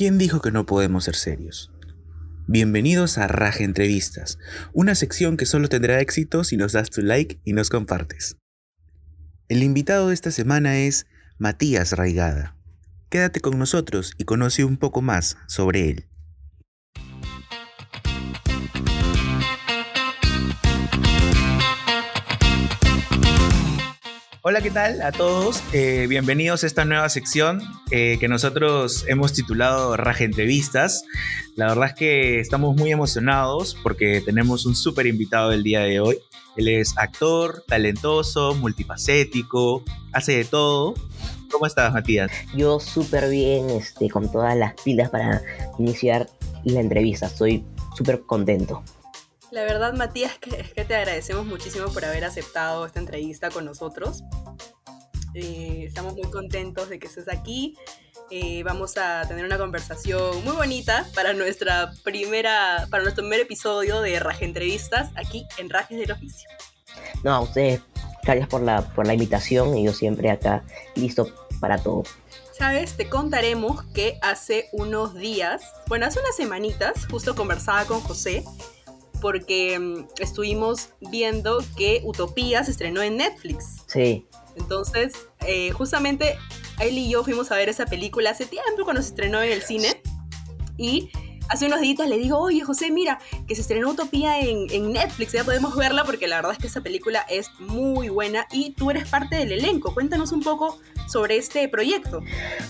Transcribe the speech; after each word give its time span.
¿Quién 0.00 0.16
dijo 0.16 0.40
que 0.40 0.50
no 0.50 0.64
podemos 0.64 1.04
ser 1.04 1.14
serios? 1.14 1.70
Bienvenidos 2.46 3.18
a 3.18 3.28
Raja 3.28 3.64
Entrevistas, 3.64 4.38
una 4.72 4.94
sección 4.94 5.36
que 5.36 5.44
solo 5.44 5.68
tendrá 5.68 6.00
éxito 6.00 6.42
si 6.42 6.56
nos 6.56 6.72
das 6.72 6.88
tu 6.88 7.02
like 7.02 7.38
y 7.44 7.52
nos 7.52 7.68
compartes. 7.68 8.38
El 9.50 9.62
invitado 9.62 10.08
de 10.08 10.14
esta 10.14 10.30
semana 10.30 10.78
es 10.78 11.04
Matías 11.36 11.92
Raigada. 11.92 12.56
Quédate 13.10 13.40
con 13.40 13.58
nosotros 13.58 14.14
y 14.16 14.24
conoce 14.24 14.64
un 14.64 14.78
poco 14.78 15.02
más 15.02 15.36
sobre 15.48 15.90
él. 15.90 16.09
Hola, 24.50 24.62
¿qué 24.62 24.72
tal 24.72 25.00
a 25.00 25.12
todos? 25.12 25.62
Eh, 25.72 26.06
bienvenidos 26.08 26.64
a 26.64 26.66
esta 26.66 26.84
nueva 26.84 27.08
sección 27.08 27.62
eh, 27.92 28.16
que 28.18 28.26
nosotros 28.26 29.04
hemos 29.06 29.32
titulado 29.32 29.96
Raja 29.96 30.24
Entrevistas. 30.24 31.04
La 31.54 31.68
verdad 31.68 31.90
es 31.90 31.94
que 31.94 32.40
estamos 32.40 32.74
muy 32.74 32.90
emocionados 32.90 33.76
porque 33.80 34.20
tenemos 34.20 34.66
un 34.66 34.74
súper 34.74 35.06
invitado 35.06 35.52
el 35.52 35.62
día 35.62 35.82
de 35.82 36.00
hoy. 36.00 36.18
Él 36.56 36.66
es 36.66 36.98
actor, 36.98 37.62
talentoso, 37.68 38.56
multifacético, 38.56 39.84
hace 40.10 40.38
de 40.38 40.44
todo. 40.44 40.94
¿Cómo 41.52 41.66
estás, 41.66 41.92
Matías? 41.92 42.32
Yo 42.52 42.80
súper 42.80 43.30
bien, 43.30 43.70
este, 43.70 44.10
con 44.10 44.32
todas 44.32 44.56
las 44.56 44.74
pilas 44.82 45.10
para 45.10 45.42
iniciar 45.78 46.28
la 46.64 46.80
entrevista. 46.80 47.26
Estoy 47.26 47.64
súper 47.96 48.22
contento. 48.22 48.82
La 49.50 49.62
verdad, 49.62 49.92
Matías, 49.94 50.38
que, 50.38 50.50
que 50.74 50.84
te 50.84 50.94
agradecemos 50.94 51.44
muchísimo 51.44 51.88
por 51.92 52.04
haber 52.04 52.24
aceptado 52.24 52.86
esta 52.86 53.00
entrevista 53.00 53.50
con 53.50 53.64
nosotros. 53.64 54.22
Eh, 55.34 55.84
estamos 55.86 56.14
muy 56.14 56.30
contentos 56.30 56.88
de 56.88 56.98
que 56.98 57.08
estés 57.08 57.28
aquí. 57.28 57.76
Eh, 58.30 58.62
vamos 58.62 58.96
a 58.96 59.22
tener 59.26 59.44
una 59.44 59.58
conversación 59.58 60.44
muy 60.44 60.54
bonita 60.54 61.06
para 61.14 61.32
nuestra 61.32 61.92
primera, 62.04 62.86
para 62.90 63.02
nuestro 63.02 63.24
primer 63.24 63.40
episodio 63.40 64.00
de 64.02 64.20
Raje 64.20 64.44
Entrevistas 64.44 65.10
aquí 65.16 65.46
en 65.58 65.68
Rajes 65.68 65.98
del 65.98 66.12
Oficio. 66.12 66.48
No, 67.24 67.34
a 67.34 67.40
ustedes, 67.40 67.80
gracias 68.22 68.48
por 68.48 68.62
la, 68.62 68.82
por 68.82 69.06
la 69.06 69.14
invitación 69.14 69.76
y 69.76 69.84
yo 69.84 69.92
siempre 69.92 70.30
acá 70.30 70.62
listo 70.94 71.28
para 71.60 71.78
todo. 71.78 72.04
Sabes, 72.56 72.96
te 72.96 73.08
contaremos 73.08 73.82
que 73.94 74.18
hace 74.22 74.68
unos 74.72 75.14
días, 75.14 75.62
bueno, 75.88 76.06
hace 76.06 76.20
unas 76.20 76.36
semanitas, 76.36 77.06
justo 77.10 77.34
conversaba 77.34 77.84
con 77.86 78.00
José 78.00 78.44
porque 79.20 79.78
mm, 79.78 80.06
estuvimos 80.18 80.90
viendo 81.10 81.62
que 81.76 82.02
Utopía 82.04 82.64
se 82.64 82.72
estrenó 82.72 83.02
en 83.02 83.16
Netflix. 83.16 83.82
Sí. 83.86 84.26
Entonces, 84.56 85.12
eh, 85.46 85.70
justamente 85.72 86.36
él 86.80 86.98
y 86.98 87.10
yo 87.10 87.24
fuimos 87.24 87.50
a 87.52 87.56
ver 87.56 87.68
esa 87.68 87.86
película 87.86 88.30
hace 88.30 88.46
tiempo 88.46 88.84
cuando 88.84 89.02
se 89.02 89.08
estrenó 89.08 89.42
en 89.42 89.52
el 89.52 89.62
cine. 89.62 90.00
Y 90.76 91.10
hace 91.50 91.66
unos 91.66 91.80
días 91.80 92.08
le 92.08 92.16
digo, 92.16 92.38
oye 92.38 92.62
José, 92.62 92.90
mira, 92.90 93.18
que 93.46 93.54
se 93.54 93.60
estrenó 93.60 93.90
Utopía 93.90 94.40
en, 94.40 94.92
Netflix, 94.92 95.32
ya 95.32 95.44
podemos 95.44 95.76
verla 95.76 96.04
porque 96.04 96.26
la 96.26 96.36
verdad 96.36 96.52
es 96.52 96.58
que 96.58 96.68
esa 96.68 96.80
película 96.80 97.26
es 97.28 97.50
muy 97.58 98.08
buena 98.08 98.46
y 98.52 98.70
tú 98.70 98.90
eres 98.90 99.08
parte 99.08 99.36
del 99.36 99.52
elenco. 99.52 99.92
Cuéntanos 99.92 100.32
un 100.32 100.42
poco 100.42 100.78
sobre 101.06 101.36
este 101.36 101.68
proyecto. 101.68 102.22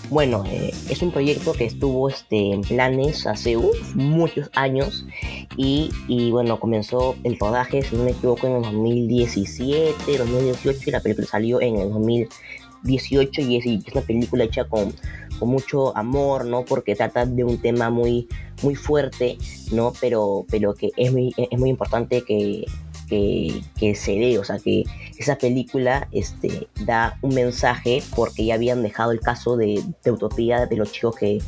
Bueno, 0.09 0.43
eh, 0.47 0.73
es 0.89 1.01
un 1.01 1.11
proyecto 1.11 1.53
que 1.53 1.65
estuvo 1.65 2.09
este, 2.09 2.53
en 2.53 2.61
planes 2.61 3.27
hace 3.27 3.55
muchos 3.93 4.49
años 4.55 5.05
y, 5.55 5.91
y, 6.07 6.31
bueno, 6.31 6.59
comenzó 6.59 7.15
el 7.23 7.37
rodaje, 7.39 7.83
si 7.83 7.95
no 7.95 8.03
me 8.03 8.11
equivoco, 8.11 8.47
en 8.47 8.55
el 8.57 8.61
2017, 8.63 10.17
2018 10.17 10.79
y 10.87 10.91
la 10.91 10.99
película 11.01 11.27
salió 11.27 11.61
en 11.61 11.77
el 11.77 11.89
2018 11.89 13.41
y 13.41 13.57
es, 13.57 13.65
y 13.65 13.83
es 13.85 13.93
una 13.93 14.01
película 14.01 14.43
hecha 14.43 14.65
con 14.65 14.93
con 15.41 15.49
mucho 15.49 15.97
amor, 15.97 16.45
¿no? 16.45 16.65
Porque 16.65 16.95
trata 16.95 17.25
de 17.25 17.43
un 17.43 17.57
tema 17.57 17.89
muy, 17.89 18.27
muy 18.63 18.75
fuerte, 18.75 19.37
¿no? 19.71 19.93
Pero, 19.99 20.45
pero 20.49 20.73
que 20.73 20.91
es 20.97 21.11
muy, 21.11 21.33
es 21.37 21.59
muy 21.59 21.69
importante 21.69 22.23
que, 22.23 22.65
que, 23.09 23.95
se 23.95 24.13
dé, 24.13 24.39
o 24.39 24.43
sea, 24.43 24.57
que 24.57 24.85
esa 25.17 25.37
película 25.37 26.07
este, 26.11 26.67
da 26.85 27.17
un 27.21 27.35
mensaje 27.35 28.01
porque 28.15 28.45
ya 28.45 28.55
habían 28.55 28.83
dejado 28.83 29.11
el 29.11 29.19
caso 29.19 29.57
de, 29.57 29.83
de 30.03 30.11
Utopía 30.11 30.65
de 30.65 30.77
los 30.77 30.93
chicos 30.93 31.15
que, 31.17 31.39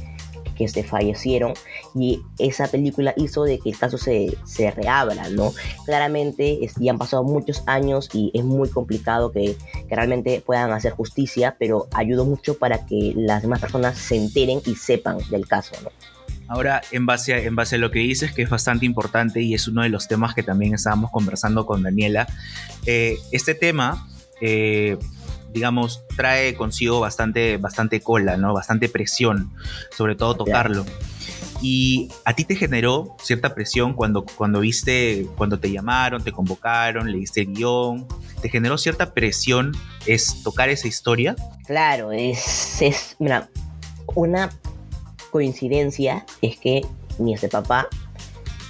que 0.56 0.68
se 0.68 0.84
fallecieron 0.84 1.54
y 1.96 2.22
esa 2.38 2.68
película 2.68 3.14
hizo 3.18 3.44
de 3.44 3.60
que 3.60 3.70
el 3.70 3.78
caso 3.78 3.98
se, 3.98 4.38
se 4.46 4.72
reabra, 4.72 5.30
¿no? 5.30 5.54
Claramente 5.86 6.60
ya 6.80 6.92
han 6.92 6.98
pasado 6.98 7.24
muchos 7.24 7.64
años 7.66 8.10
y 8.14 8.32
es 8.34 8.44
muy 8.44 8.70
complicado 8.70 9.32
que, 9.32 9.56
que, 9.88 9.96
realmente 9.96 10.42
puedan 10.46 10.72
hacer 10.72 10.94
justicia, 10.94 11.56
pero 11.58 11.88
ayudó 11.94 12.26
mucho 12.26 12.58
para 12.58 12.86
que 12.86 13.14
las 13.16 13.42
demás 13.42 13.60
personas 13.60 13.98
se 13.98 14.16
enteren 14.16 14.62
y 14.66 14.76
sepan 14.76 15.18
del 15.30 15.48
caso, 15.48 15.76
¿no? 15.84 15.90
Ahora, 16.54 16.84
en 16.92 17.08
base, 17.08 17.34
a, 17.34 17.40
en 17.40 17.56
base 17.56 17.78
a 17.78 17.80
lo 17.80 17.90
que 17.90 17.98
dices, 17.98 18.32
que 18.32 18.44
es 18.44 18.50
bastante 18.50 18.86
importante 18.86 19.42
y 19.42 19.56
es 19.56 19.68
uno 19.68 19.82
de 19.82 19.90
los 19.90 20.08
temas 20.08 20.36
que 20.36 20.44
también 20.44 20.76
estábamos 20.76 21.10
conversando 21.10 21.66
con 21.66 21.82
Daniela, 21.82 22.28
eh, 22.86 23.18
este 23.32 23.56
tema 23.56 24.08
eh, 24.40 25.00
digamos, 25.52 26.04
trae 26.16 26.54
consigo 26.54 27.00
bastante, 27.00 27.58
bastante 27.58 28.02
cola, 28.02 28.38
¿no? 28.38 28.54
Bastante 28.54 28.88
presión, 28.88 29.52
sobre 29.98 30.16
todo 30.16 30.36
tocarlo. 30.36 30.86
Y 31.60 32.10
a 32.24 32.36
ti 32.36 32.44
te 32.44 32.56
generó 32.56 33.16
cierta 33.20 33.56
presión 33.56 33.94
cuando, 33.94 34.24
cuando 34.24 34.60
viste, 34.60 35.26
cuando 35.38 35.60
te 35.60 35.72
llamaron, 35.72 36.24
te 36.24 36.32
convocaron, 36.32 37.12
leíste 37.12 37.42
el 37.42 37.54
guion, 37.54 38.08
¿te 38.42 38.50
generó 38.50 38.78
cierta 38.78 39.14
presión 39.14 39.72
es 40.06 40.44
tocar 40.44 40.70
esa 40.70 40.88
historia? 40.88 41.36
Claro, 41.66 42.12
es, 42.12 42.80
es 42.82 43.16
mira, 43.18 43.50
una 44.14 44.50
coincidencia 45.34 46.26
es 46.44 46.60
que 46.60 46.86
mi 47.18 47.34
este 47.34 47.50
papá, 47.50 47.88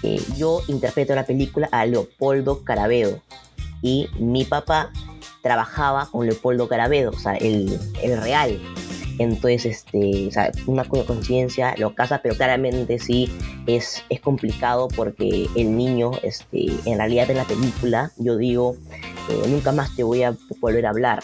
eh, 0.02 0.22
yo 0.38 0.62
interpreto 0.70 1.14
la 1.14 1.26
película 1.26 1.68
a 1.74 1.86
Leopoldo 1.86 2.64
Carabedo 2.64 3.20
y 3.82 4.08
mi 4.18 4.46
papá 4.46 4.90
trabajaba 5.42 6.08
con 6.10 6.26
Leopoldo 6.26 6.70
Carabedo, 6.70 7.12
o 7.12 7.20
sea, 7.20 7.34
el, 7.36 7.78
el 8.02 8.22
real. 8.22 8.62
Entonces, 9.20 9.66
este, 9.66 10.28
o 10.28 10.32
sea, 10.32 10.52
una 10.66 10.86
coincidencia 10.86 11.76
lo 11.78 11.94
casa, 11.96 12.22
pero 12.24 12.34
claramente 12.36 12.98
sí 12.98 13.30
es, 13.68 14.02
es 14.10 14.22
complicado 14.22 14.88
porque 14.88 15.50
el 15.56 15.76
niño, 15.76 16.12
este, 16.24 16.68
en 16.86 16.98
realidad 16.98 17.30
en 17.30 17.38
la 17.38 17.44
película, 17.44 18.12
yo 18.18 18.38
digo, 18.38 18.78
eh, 19.30 19.50
nunca 19.50 19.74
más 19.74 19.94
te 19.98 20.04
voy 20.04 20.24
a 20.24 20.34
volver 20.62 20.86
a 20.86 20.92
hablar, 20.92 21.24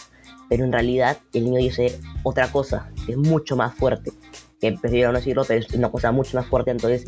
pero 0.49 0.65
en 0.65 0.73
realidad 0.73 1.17
el 1.31 1.45
niño 1.45 1.59
dice 1.59 1.97
otra 2.23 2.51
cosa, 2.51 2.91
que 3.05 3.13
es 3.13 3.17
mucho 3.17 3.55
más 3.55 3.73
fuerte, 3.73 4.11
que 4.59 4.73
prefiero 4.73 5.11
no 5.11 5.19
decirlo, 5.19 5.45
pero 5.45 5.59
es 5.59 5.73
una 5.73 5.89
cosa 5.89 6.11
mucho 6.11 6.37
más 6.37 6.47
fuerte, 6.47 6.71
entonces 6.71 7.05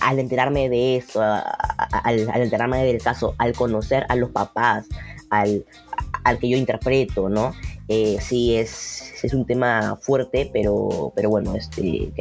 al 0.00 0.18
enterarme 0.18 0.68
de 0.68 0.96
eso, 0.96 1.22
al, 1.22 2.30
al 2.30 2.42
enterarme 2.42 2.84
del 2.84 3.02
caso, 3.02 3.34
al 3.38 3.52
conocer 3.52 4.06
a 4.08 4.16
los 4.16 4.30
papás, 4.30 4.86
al, 5.30 5.64
al 6.24 6.38
que 6.38 6.48
yo 6.48 6.56
interpreto, 6.56 7.28
¿no? 7.28 7.54
Eh, 7.88 8.18
sí, 8.20 8.56
es, 8.56 9.14
es 9.22 9.32
un 9.32 9.46
tema 9.46 9.96
fuerte, 10.00 10.50
pero, 10.52 11.12
pero 11.14 11.30
bueno, 11.30 11.54
este, 11.54 12.12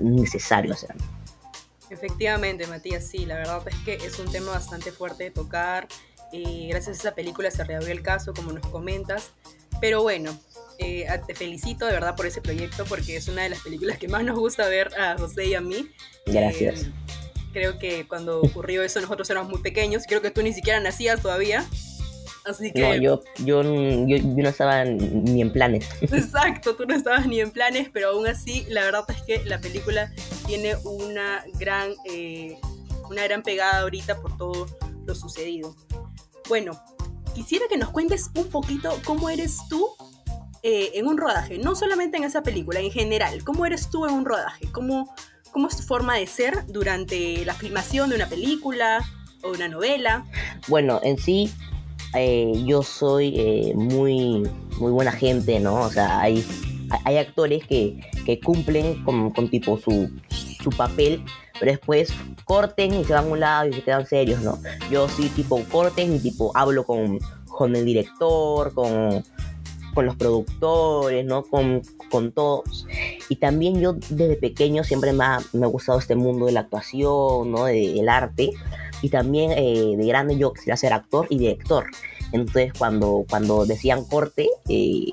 necesario 0.00 0.74
hacerlo. 0.74 1.02
Efectivamente, 1.90 2.66
Matías, 2.66 3.04
sí, 3.04 3.24
la 3.24 3.36
verdad 3.36 3.62
es 3.66 3.76
que 3.84 3.94
es 3.94 4.18
un 4.18 4.30
tema 4.30 4.52
bastante 4.52 4.92
fuerte 4.92 5.24
de 5.24 5.30
tocar. 5.30 5.86
y 6.32 6.68
gracias 6.68 6.98
a 6.98 7.00
esa 7.00 7.14
película 7.14 7.50
se 7.50 7.62
reabrió 7.64 7.92
el 7.92 8.02
caso, 8.02 8.34
como 8.34 8.52
nos 8.52 8.66
comentas. 8.66 9.30
Pero 9.80 10.02
bueno, 10.02 10.36
eh, 10.78 11.06
te 11.26 11.34
felicito 11.34 11.86
de 11.86 11.92
verdad 11.92 12.16
por 12.16 12.26
ese 12.26 12.40
proyecto 12.40 12.84
porque 12.84 13.16
es 13.16 13.28
una 13.28 13.42
de 13.42 13.50
las 13.50 13.60
películas 13.60 13.98
que 13.98 14.08
más 14.08 14.24
nos 14.24 14.38
gusta 14.38 14.68
ver 14.68 14.90
a 14.98 15.16
José 15.18 15.46
y 15.46 15.54
a 15.54 15.60
mí. 15.60 15.90
Gracias. 16.26 16.82
Eh, 16.82 16.92
creo 17.52 17.78
que 17.78 18.06
cuando 18.06 18.40
ocurrió 18.40 18.82
eso 18.82 19.00
nosotros 19.00 19.28
éramos 19.30 19.50
muy 19.50 19.62
pequeños. 19.62 20.04
Creo 20.06 20.20
que 20.22 20.30
tú 20.30 20.42
ni 20.42 20.52
siquiera 20.52 20.80
nacías 20.80 21.20
todavía. 21.20 21.64
Así 22.44 22.72
que... 22.72 22.80
No, 22.80 22.94
yo, 22.96 23.22
yo, 23.38 23.62
yo, 23.62 24.18
no 24.18 24.48
estaba 24.48 24.84
ni 24.84 25.40
en 25.40 25.50
planes. 25.50 25.88
Exacto, 26.02 26.76
tú 26.76 26.84
no 26.84 26.94
estabas 26.94 27.26
ni 27.26 27.40
en 27.40 27.50
planes, 27.50 27.88
pero 27.90 28.10
aún 28.10 28.26
así 28.26 28.66
la 28.68 28.82
verdad 28.82 29.04
es 29.08 29.22
que 29.22 29.44
la 29.44 29.60
película 29.60 30.12
tiene 30.46 30.76
una 30.84 31.42
gran, 31.58 31.92
eh, 32.04 32.58
una 33.08 33.24
gran 33.24 33.42
pegada 33.42 33.80
ahorita 33.80 34.20
por 34.20 34.36
todo 34.36 34.66
lo 35.06 35.14
sucedido. 35.14 35.74
Bueno, 36.48 36.78
quisiera 37.34 37.64
que 37.68 37.78
nos 37.78 37.90
cuentes 37.90 38.30
un 38.34 38.48
poquito 38.48 38.98
cómo 39.06 39.30
eres 39.30 39.56
tú 39.70 39.88
eh, 40.66 40.92
en 40.94 41.06
un 41.06 41.18
rodaje, 41.18 41.58
no 41.58 41.74
solamente 41.74 42.16
en 42.16 42.24
esa 42.24 42.42
película, 42.42 42.80
en 42.80 42.90
general, 42.90 43.44
cómo 43.44 43.66
eres 43.66 43.90
tú 43.90 44.06
en 44.06 44.14
un 44.14 44.24
rodaje, 44.24 44.66
cómo, 44.72 45.14
cómo 45.52 45.68
es 45.68 45.76
tu 45.76 45.82
forma 45.82 46.16
de 46.16 46.26
ser 46.26 46.64
durante 46.68 47.44
la 47.44 47.52
filmación 47.52 48.08
de 48.08 48.16
una 48.16 48.30
película 48.30 49.06
o 49.42 49.50
una 49.50 49.68
novela. 49.68 50.24
Bueno, 50.66 51.00
en 51.02 51.18
sí 51.18 51.52
eh, 52.14 52.50
yo 52.64 52.82
soy 52.82 53.34
eh, 53.36 53.72
muy, 53.74 54.48
muy 54.78 54.90
buena 54.90 55.12
gente, 55.12 55.60
¿no? 55.60 55.82
O 55.82 55.90
sea, 55.90 56.22
hay, 56.22 56.42
hay 57.04 57.18
actores 57.18 57.66
que, 57.66 58.00
que 58.24 58.40
cumplen 58.40 59.04
con, 59.04 59.50
tipo 59.50 59.76
su, 59.76 60.10
su 60.62 60.70
papel, 60.70 61.22
pero 61.60 61.72
después 61.72 62.10
corten 62.46 62.94
y 62.94 63.04
se 63.04 63.12
van 63.12 63.26
a 63.26 63.28
un 63.28 63.40
lado 63.40 63.68
y 63.68 63.74
se 63.74 63.82
quedan 63.82 64.06
serios, 64.06 64.40
¿no? 64.40 64.58
Yo 64.90 65.10
sí 65.10 65.28
tipo 65.28 65.62
corten 65.64 66.14
y 66.14 66.20
tipo 66.20 66.52
hablo 66.54 66.86
con, 66.86 67.18
con 67.48 67.76
el 67.76 67.84
director, 67.84 68.72
con, 68.72 69.22
con 69.94 70.06
los 70.06 70.16
productores, 70.16 71.24
¿no? 71.24 71.44
Con, 71.44 71.82
con 72.10 72.32
todos. 72.32 72.86
Y 73.28 73.36
también 73.36 73.80
yo 73.80 73.94
desde 74.10 74.36
pequeño 74.36 74.84
siempre 74.84 75.12
me 75.12 75.24
ha, 75.24 75.38
me 75.52 75.64
ha 75.66 75.68
gustado 75.68 75.98
este 75.98 76.16
mundo 76.16 76.46
de 76.46 76.52
la 76.52 76.60
actuación, 76.60 77.50
¿no? 77.52 77.64
De- 77.64 77.92
del 77.94 78.08
arte. 78.08 78.50
Y 79.02 79.08
también 79.10 79.52
eh, 79.52 79.94
de 79.96 80.06
grande 80.06 80.36
yo 80.36 80.52
quisiera 80.52 80.76
ser 80.76 80.92
actor 80.92 81.26
y 81.30 81.38
director. 81.38 81.86
Entonces 82.32 82.72
cuando, 82.76 83.24
cuando 83.28 83.66
decían 83.66 84.04
corte, 84.04 84.48
eh, 84.68 85.06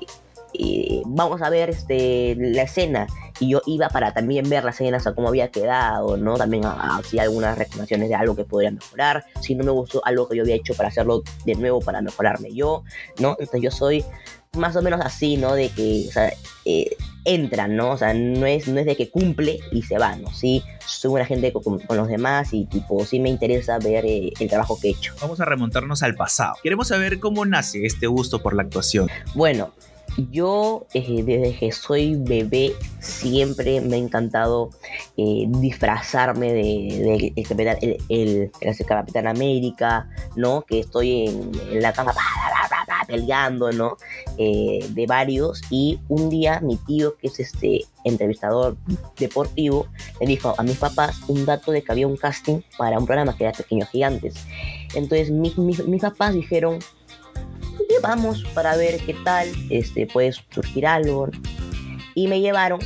eh, 0.54 1.02
vamos 1.06 1.40
a 1.42 1.50
ver 1.50 1.70
este, 1.70 2.34
la 2.38 2.62
escena. 2.62 3.06
Y 3.40 3.48
yo 3.50 3.62
iba 3.66 3.88
para 3.88 4.12
también 4.14 4.48
ver 4.48 4.62
la 4.64 4.70
escena, 4.70 4.98
o 4.98 5.00
sea, 5.00 5.14
cómo 5.14 5.28
había 5.28 5.50
quedado, 5.50 6.16
¿no? 6.16 6.36
También 6.36 6.64
hacía 6.64 7.22
algunas 7.22 7.58
recomendaciones 7.58 8.08
de 8.08 8.14
algo 8.14 8.36
que 8.36 8.44
podría 8.44 8.70
mejorar. 8.70 9.24
Si 9.40 9.54
no 9.54 9.64
me 9.64 9.70
gustó 9.72 10.00
algo 10.04 10.28
que 10.28 10.36
yo 10.36 10.42
había 10.42 10.54
hecho 10.54 10.74
para 10.74 10.90
hacerlo 10.90 11.22
de 11.44 11.54
nuevo, 11.56 11.80
para 11.80 12.02
mejorarme 12.02 12.52
yo, 12.54 12.84
¿no? 13.18 13.30
Entonces 13.38 13.62
yo 13.62 13.70
soy 13.70 14.04
más 14.56 14.76
o 14.76 14.82
menos 14.82 15.00
así, 15.02 15.36
¿no? 15.38 15.54
De 15.54 15.70
que, 15.70 16.04
o 16.08 16.12
sea, 16.12 16.30
eh, 16.66 16.94
entran, 17.24 17.74
¿no? 17.74 17.90
O 17.92 17.96
sea, 17.96 18.12
no 18.12 18.44
es, 18.44 18.68
no 18.68 18.78
es 18.80 18.84
de 18.86 18.96
que 18.96 19.08
cumple 19.10 19.60
y 19.70 19.82
se 19.82 19.96
va, 19.96 20.14
¿no? 20.16 20.30
Sí, 20.34 20.62
soy 20.86 21.12
una 21.12 21.24
gente 21.24 21.52
con, 21.54 21.78
con 21.78 21.96
los 21.96 22.06
demás 22.08 22.52
y, 22.52 22.66
tipo, 22.66 23.02
sí 23.06 23.18
me 23.18 23.30
interesa 23.30 23.78
ver 23.78 24.04
eh, 24.04 24.30
el 24.38 24.48
trabajo 24.50 24.78
que 24.78 24.88
he 24.88 24.90
hecho. 24.90 25.14
Vamos 25.22 25.40
a 25.40 25.46
remontarnos 25.46 26.02
al 26.02 26.16
pasado. 26.16 26.54
Queremos 26.62 26.88
saber 26.88 27.18
cómo 27.18 27.46
nace 27.46 27.86
este 27.86 28.06
gusto 28.06 28.42
por 28.42 28.54
la 28.54 28.62
actuación. 28.64 29.08
Bueno, 29.34 29.72
yo 30.30 30.86
eh, 30.92 31.22
desde 31.24 31.56
que 31.58 31.72
soy 31.72 32.16
bebé 32.16 32.74
siempre 33.00 33.80
me 33.80 33.96
ha 33.96 33.98
encantado 34.00 34.68
eh, 35.16 35.46
disfrazarme 35.48 36.52
de, 36.52 36.62
de 36.62 37.32
el, 37.34 37.48
Capitán- 37.48 37.78
el, 37.80 37.96
el- 38.10 38.50
el 38.60 38.86
Capitán 38.86 39.26
América, 39.28 40.10
¿no? 40.36 40.60
Que 40.60 40.80
estoy 40.80 41.28
en, 41.28 41.50
en 41.70 41.80
la 41.80 41.94
cama 41.94 42.12
pa, 42.12 42.20
pa, 42.20 42.50
pa, 42.61 42.61
peleando, 43.06 43.72
¿no? 43.72 43.96
Eh, 44.38 44.86
de 44.90 45.06
varios 45.06 45.60
y 45.70 46.00
un 46.08 46.28
día 46.28 46.60
mi 46.60 46.76
tío, 46.76 47.16
que 47.16 47.28
es 47.28 47.40
este 47.40 47.84
entrevistador 48.04 48.76
deportivo, 49.18 49.86
le 50.20 50.26
dijo 50.26 50.54
a 50.56 50.62
mis 50.62 50.76
papás 50.76 51.20
un 51.28 51.44
dato 51.44 51.72
de 51.72 51.82
que 51.82 51.92
había 51.92 52.06
un 52.06 52.16
casting 52.16 52.60
para 52.76 52.98
un 52.98 53.06
programa 53.06 53.36
que 53.36 53.44
era 53.44 53.52
Pequeños 53.52 53.88
Gigantes. 53.90 54.34
Entonces 54.94 55.30
mis, 55.30 55.56
mis, 55.58 55.86
mis 55.86 56.02
papás 56.02 56.34
dijeron, 56.34 56.78
"Oye, 57.74 57.96
vamos 58.02 58.44
para 58.54 58.76
ver 58.76 58.98
qué 59.04 59.14
tal, 59.24 59.48
este, 59.70 60.06
puede 60.06 60.32
surgir 60.32 60.86
algo. 60.86 61.28
Y 62.14 62.28
me 62.28 62.40
llevaron 62.40 62.80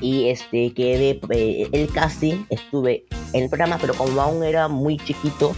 y 0.00 0.28
este, 0.28 0.72
quedé 0.74 1.20
eh, 1.30 1.68
el 1.72 1.90
casting, 1.90 2.44
estuve 2.50 3.06
en 3.32 3.44
el 3.44 3.48
programa, 3.48 3.78
pero 3.80 3.94
como 3.94 4.20
aún 4.20 4.44
era 4.44 4.68
muy 4.68 4.98
chiquito, 4.98 5.54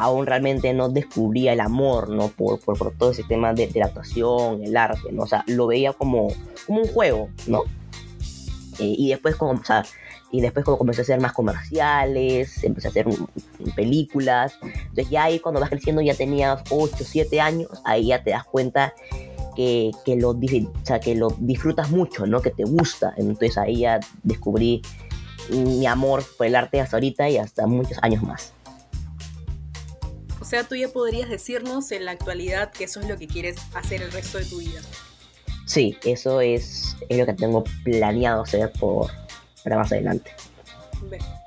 aún 0.00 0.26
realmente 0.26 0.72
no 0.72 0.88
descubría 0.88 1.52
el 1.52 1.60
amor, 1.60 2.08
¿no? 2.08 2.28
Por, 2.28 2.58
por, 2.58 2.92
todo 2.92 3.10
ese 3.10 3.22
tema 3.24 3.52
de, 3.52 3.70
la 3.74 3.86
actuación, 3.86 4.64
el 4.64 4.76
arte, 4.76 5.12
¿no? 5.12 5.24
O 5.24 5.26
sea, 5.26 5.44
lo 5.46 5.66
veía 5.66 5.92
como, 5.92 6.28
como 6.66 6.80
un 6.80 6.88
juego, 6.88 7.28
¿no? 7.46 7.64
Eh, 8.78 8.94
y 8.96 9.10
después 9.10 9.36
como, 9.36 9.52
o 9.52 9.64
sea, 9.64 9.84
y 10.32 10.40
después 10.40 10.64
como 10.64 10.78
comencé 10.78 11.02
a 11.02 11.04
hacer 11.04 11.20
más 11.20 11.32
comerciales, 11.32 12.64
empecé 12.64 12.88
a 12.88 12.90
hacer 12.90 13.06
películas, 13.76 14.58
entonces 14.62 15.10
ya 15.10 15.24
ahí 15.24 15.38
cuando 15.38 15.60
vas 15.60 15.68
creciendo 15.68 16.00
ya 16.00 16.14
tenías 16.14 16.62
8, 16.70 16.96
7 16.98 17.40
años, 17.40 17.68
ahí 17.84 18.06
ya 18.06 18.22
te 18.22 18.30
das 18.30 18.44
cuenta 18.44 18.94
que, 19.54 19.90
que, 20.04 20.16
lo, 20.16 20.30
o 20.30 20.38
sea, 20.82 21.00
que 21.00 21.14
lo 21.14 21.28
disfrutas 21.38 21.90
mucho, 21.90 22.26
¿no? 22.26 22.40
Que 22.40 22.50
te 22.50 22.64
gusta, 22.64 23.12
entonces 23.18 23.58
ahí 23.58 23.80
ya 23.80 24.00
descubrí 24.22 24.80
mi 25.50 25.84
amor 25.86 26.24
por 26.38 26.46
el 26.46 26.54
arte 26.54 26.80
hasta 26.80 26.96
ahorita 26.96 27.28
y 27.28 27.36
hasta 27.36 27.66
muchos 27.66 27.98
años 28.00 28.22
más. 28.22 28.54
O 30.50 30.52
sea, 30.52 30.64
tú 30.64 30.74
ya 30.74 30.88
podrías 30.88 31.28
decirnos 31.28 31.92
en 31.92 32.04
la 32.04 32.10
actualidad 32.10 32.72
que 32.72 32.82
eso 32.82 32.98
es 32.98 33.08
lo 33.08 33.16
que 33.16 33.28
quieres 33.28 33.54
hacer 33.72 34.02
el 34.02 34.10
resto 34.10 34.36
de 34.38 34.46
tu 34.46 34.58
vida. 34.58 34.80
Sí, 35.64 35.96
eso 36.02 36.40
es, 36.40 36.96
es 37.08 37.18
lo 37.18 37.24
que 37.24 37.34
tengo 37.34 37.62
planeado 37.84 38.42
hacer 38.42 38.72
por, 38.72 39.12
para 39.62 39.76
más 39.76 39.92
adelante. 39.92 40.32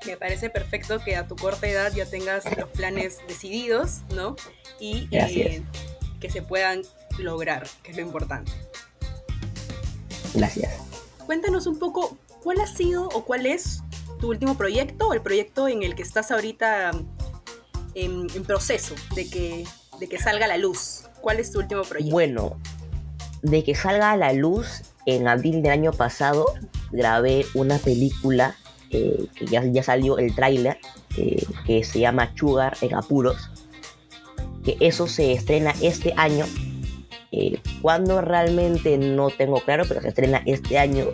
Me 0.06 0.16
parece 0.16 0.48
perfecto 0.48 1.00
que 1.04 1.16
a 1.16 1.28
tu 1.28 1.36
corta 1.36 1.68
edad 1.68 1.92
ya 1.92 2.06
tengas 2.06 2.44
los 2.56 2.70
planes 2.70 3.18
decididos, 3.28 4.00
¿no? 4.14 4.36
Y 4.80 5.06
eh, 5.10 5.62
que 6.18 6.30
se 6.30 6.40
puedan 6.40 6.80
lograr, 7.18 7.66
que 7.82 7.90
es 7.90 7.98
lo 7.98 8.04
importante. 8.04 8.52
Gracias. 10.32 10.78
Cuéntanos 11.26 11.66
un 11.66 11.78
poco 11.78 12.16
cuál 12.42 12.58
ha 12.58 12.66
sido 12.66 13.10
o 13.10 13.26
cuál 13.26 13.44
es 13.44 13.82
tu 14.18 14.30
último 14.30 14.56
proyecto 14.56 15.08
o 15.08 15.12
el 15.12 15.20
proyecto 15.20 15.68
en 15.68 15.82
el 15.82 15.94
que 15.94 16.02
estás 16.02 16.30
ahorita 16.30 16.92
en, 17.94 18.26
en 18.34 18.44
proceso 18.44 18.94
de 19.14 19.28
que, 19.28 19.64
de 20.00 20.08
que 20.08 20.18
salga 20.18 20.46
a 20.46 20.48
la 20.48 20.56
luz. 20.56 21.04
¿Cuál 21.20 21.40
es 21.40 21.52
tu 21.52 21.60
último 21.60 21.82
proyecto? 21.82 22.12
Bueno, 22.12 22.58
de 23.42 23.62
que 23.64 23.74
salga 23.74 24.12
a 24.12 24.16
la 24.16 24.32
luz, 24.32 24.82
en 25.06 25.28
abril 25.28 25.62
del 25.62 25.72
año 25.72 25.92
pasado 25.92 26.46
grabé 26.90 27.44
una 27.54 27.78
película 27.78 28.56
eh, 28.90 29.26
que 29.34 29.46
ya, 29.46 29.64
ya 29.64 29.82
salió 29.82 30.18
el 30.18 30.34
tráiler, 30.34 30.78
eh, 31.16 31.44
que 31.66 31.84
se 31.84 32.00
llama 32.00 32.32
Sugar 32.36 32.76
en 32.80 32.94
Apuros, 32.94 33.50
que 34.64 34.76
eso 34.80 35.06
se 35.06 35.32
estrena 35.32 35.74
este 35.82 36.14
año. 36.16 36.46
Eh, 37.32 37.60
cuando 37.82 38.20
realmente 38.20 38.96
no 38.96 39.28
tengo 39.28 39.60
claro, 39.60 39.84
pero 39.88 40.00
se 40.00 40.08
estrena 40.08 40.42
este 40.46 40.78
año. 40.78 41.06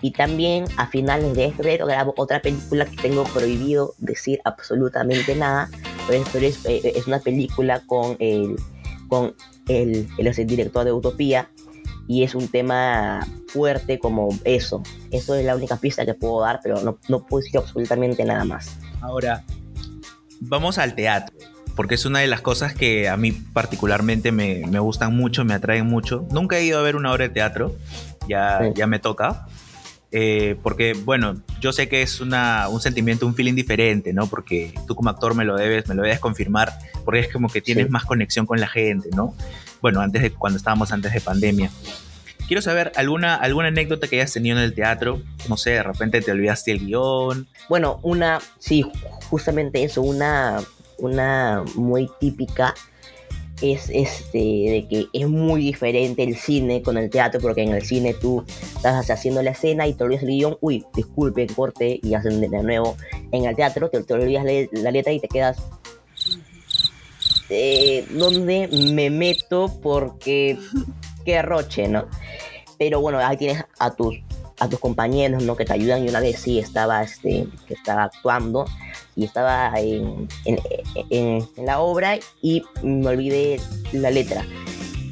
Y 0.00 0.12
también 0.12 0.64
a 0.76 0.86
finales 0.86 1.34
de 1.34 1.50
febrero 1.50 1.86
grabo 1.86 2.14
otra 2.16 2.40
película 2.40 2.86
que 2.86 2.96
tengo 2.96 3.24
prohibido 3.24 3.94
decir 3.98 4.40
absolutamente 4.44 5.34
nada, 5.34 5.68
pero 6.32 6.46
es, 6.46 6.64
eh, 6.66 6.92
es 6.96 7.06
una 7.06 7.20
película 7.20 7.82
con 7.86 8.16
el, 8.18 8.56
con 9.08 9.34
es 9.68 10.38
el 10.38 10.46
director 10.46 10.84
de 10.84 10.92
Utopía 10.92 11.50
y 12.06 12.22
es 12.22 12.34
un 12.34 12.48
tema 12.48 13.26
fuerte 13.48 13.98
como 13.98 14.30
eso. 14.44 14.82
Eso 15.10 15.34
es 15.34 15.44
la 15.44 15.54
única 15.54 15.76
pista 15.76 16.06
que 16.06 16.14
puedo 16.14 16.40
dar, 16.40 16.60
pero 16.62 16.80
no, 16.82 16.98
no 17.08 17.26
puedo 17.26 17.42
decir 17.44 17.58
absolutamente 17.60 18.24
nada 18.24 18.44
más. 18.44 18.78
Ahora, 19.02 19.44
vamos 20.40 20.78
al 20.78 20.94
teatro, 20.94 21.36
porque 21.76 21.96
es 21.96 22.06
una 22.06 22.20
de 22.20 22.26
las 22.26 22.40
cosas 22.40 22.74
que 22.74 23.08
a 23.08 23.16
mí 23.18 23.32
particularmente 23.32 24.32
me, 24.32 24.62
me 24.68 24.78
gustan 24.78 25.14
mucho, 25.14 25.44
me 25.44 25.52
atraen 25.54 25.86
mucho. 25.86 26.26
Nunca 26.30 26.56
he 26.58 26.64
ido 26.64 26.78
a 26.78 26.82
ver 26.82 26.96
una 26.96 27.12
obra 27.12 27.24
de 27.28 27.34
teatro, 27.34 27.76
ya, 28.26 28.60
Sí. 28.62 28.72
ya 28.74 28.86
me 28.86 28.98
toca. 28.98 29.46
Eh, 30.10 30.56
porque, 30.62 30.94
bueno, 30.94 31.42
yo 31.60 31.72
sé 31.72 31.88
que 31.88 32.00
es 32.02 32.20
una, 32.20 32.68
un 32.68 32.80
sentimiento, 32.80 33.26
un 33.26 33.34
feeling 33.34 33.54
diferente, 33.54 34.12
¿no? 34.14 34.26
Porque 34.26 34.72
tú 34.86 34.94
como 34.94 35.10
actor 35.10 35.34
me 35.34 35.44
lo 35.44 35.54
debes, 35.56 35.86
me 35.86 35.94
lo 35.94 36.02
debes 36.02 36.18
confirmar, 36.18 36.72
porque 37.04 37.20
es 37.20 37.28
como 37.32 37.48
que 37.48 37.60
tienes 37.60 37.86
Sí. 37.86 37.90
más 37.90 38.04
conexión 38.06 38.46
con 38.46 38.58
la 38.58 38.68
gente, 38.68 39.10
¿no? 39.14 39.34
Bueno, 39.82 40.00
antes 40.00 40.22
de 40.22 40.30
cuando 40.30 40.56
estábamos 40.56 40.92
antes 40.92 41.12
de 41.12 41.20
pandemia. 41.20 41.70
Quiero 42.46 42.62
saber 42.62 42.92
alguna, 42.96 43.34
alguna 43.34 43.68
anécdota 43.68 44.08
que 44.08 44.16
hayas 44.16 44.32
tenido 44.32 44.56
en 44.56 44.64
el 44.64 44.72
teatro. 44.74 45.20
No 45.50 45.58
sé, 45.58 45.72
de 45.72 45.82
repente 45.82 46.22
te 46.22 46.32
olvidaste 46.32 46.72
el 46.72 46.78
guion. 46.86 47.46
Bueno, 47.68 48.00
una, 48.02 48.38
sí, 48.58 48.90
justamente 49.28 49.84
eso, 49.84 50.00
una, 50.00 50.58
una 50.96 51.62
muy 51.74 52.08
típica 52.18 52.74
es 53.60 53.90
este 53.90 54.38
de 54.38 54.86
que 54.88 55.06
es 55.12 55.28
muy 55.28 55.60
diferente 55.62 56.22
el 56.22 56.36
cine 56.36 56.82
con 56.82 56.96
el 56.96 57.10
teatro 57.10 57.40
porque 57.40 57.62
en 57.62 57.74
el 57.74 57.82
cine 57.82 58.14
tú 58.14 58.44
estás 58.76 59.10
haciendo 59.10 59.42
la 59.42 59.50
escena 59.50 59.86
y 59.86 59.94
te 59.94 60.04
olvidas 60.04 60.22
el 60.22 60.30
guion, 60.30 60.58
uy, 60.60 60.84
disculpe, 60.94 61.46
corte 61.46 61.98
y 62.02 62.14
hacen 62.14 62.40
de 62.40 62.48
nuevo. 62.48 62.96
En 63.32 63.44
el 63.44 63.56
teatro 63.56 63.90
te, 63.90 64.12
olvidas 64.12 64.44
la 64.72 64.90
letra 64.90 65.12
y 65.12 65.20
te 65.20 65.28
quedas 65.28 65.58
eh, 67.50 68.06
¿dónde 68.10 68.68
me 68.92 69.10
meto? 69.10 69.72
Porque 69.82 70.58
qué 71.24 71.40
roche, 71.42 71.88
¿no? 71.88 72.06
Pero 72.78 73.00
bueno, 73.00 73.18
ahí 73.18 73.36
tienes 73.36 73.64
a 73.78 73.94
tus 73.94 74.16
a 74.60 74.68
tus 74.68 74.78
compañeros, 74.80 75.42
¿no? 75.44 75.56
Que 75.56 75.64
te 75.64 75.72
ayudan. 75.72 76.04
Y 76.04 76.08
una 76.08 76.20
vez 76.20 76.40
sí 76.40 76.58
estaba, 76.58 77.02
este, 77.02 77.46
que 77.66 77.74
estaba 77.74 78.04
actuando 78.04 78.64
y 79.16 79.24
estaba 79.24 79.72
en, 79.78 80.28
en, 80.44 80.58
en- 81.10 81.48
la 81.64 81.80
obra 81.80 82.18
y 82.42 82.62
me 82.82 83.08
olvidé 83.08 83.60
la 83.92 84.10
letra. 84.10 84.44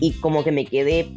Y 0.00 0.12
como 0.20 0.44
que 0.44 0.52
me 0.52 0.64
quedé 0.66 1.10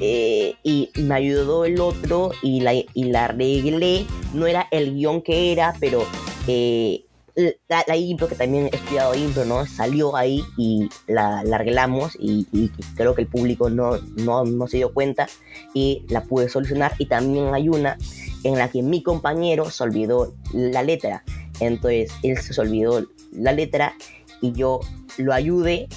eh, 0.00 0.54
y 0.62 0.90
me 0.96 1.14
ayudó 1.14 1.64
el 1.64 1.80
otro 1.80 2.32
y 2.42 2.60
la, 2.60 2.74
y 2.74 3.04
la 3.04 3.26
arreglé, 3.26 4.04
no 4.34 4.46
era 4.46 4.66
el 4.70 4.94
guion 4.94 5.22
que 5.22 5.52
era, 5.52 5.74
pero 5.80 6.04
eh, 6.46 7.04
la, 7.34 7.84
la 7.86 7.96
impro, 7.96 8.28
que 8.28 8.34
también 8.34 8.68
he 8.72 8.76
estudiado 8.76 9.14
impro, 9.14 9.44
¿no? 9.44 9.66
Salió 9.66 10.16
ahí 10.16 10.44
y 10.56 10.88
la, 11.06 11.42
la 11.44 11.56
arreglamos 11.56 12.16
y, 12.18 12.46
y 12.52 12.68
creo 12.94 13.14
que 13.14 13.22
el 13.22 13.28
público 13.28 13.70
no, 13.70 13.96
no, 14.16 14.44
no 14.44 14.66
se 14.66 14.78
dio 14.78 14.92
cuenta 14.92 15.28
y 15.74 16.04
la 16.08 16.22
pude 16.24 16.48
solucionar. 16.48 16.94
Y 16.98 17.06
también 17.06 17.54
hay 17.54 17.68
una 17.68 17.96
en 18.44 18.58
la 18.58 18.68
que 18.68 18.82
mi 18.82 19.02
compañero 19.02 19.70
se 19.70 19.82
olvidó 19.82 20.34
la 20.52 20.82
letra. 20.82 21.24
Entonces 21.60 22.12
él 22.22 22.38
se 22.38 22.60
olvidó 22.60 23.06
la 23.32 23.52
letra 23.52 23.94
y 24.40 24.52
yo 24.52 24.80
lo 25.16 25.32
ayudé 25.32 25.88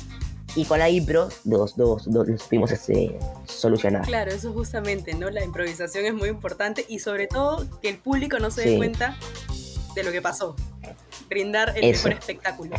y 0.56 0.64
con 0.64 0.80
la 0.80 0.90
impro 0.90 1.28
dos, 1.44 1.76
dos, 1.76 2.10
dos 2.10 2.28
los 2.30 2.44
pudimos 2.44 2.72
este, 2.72 3.18
solucionar. 3.46 4.06
Claro, 4.06 4.32
eso 4.32 4.54
justamente, 4.54 5.14
¿no? 5.14 5.30
La 5.30 5.44
improvisación 5.44 6.06
es 6.06 6.14
muy 6.14 6.30
importante 6.30 6.86
y 6.88 7.00
sobre 7.00 7.28
todo 7.28 7.66
que 7.82 7.90
el 7.90 7.98
público 7.98 8.40
no 8.40 8.52
se 8.52 8.62
dé 8.62 8.70
Sí. 8.70 8.78
cuenta 8.78 9.18
de 9.96 10.04
lo 10.04 10.12
que 10.12 10.22
pasó. 10.22 10.56
Brindar 11.30 11.74
el 11.78 11.84
Eso. 11.84 12.08
mejor 12.08 12.20
espectáculo. 12.20 12.76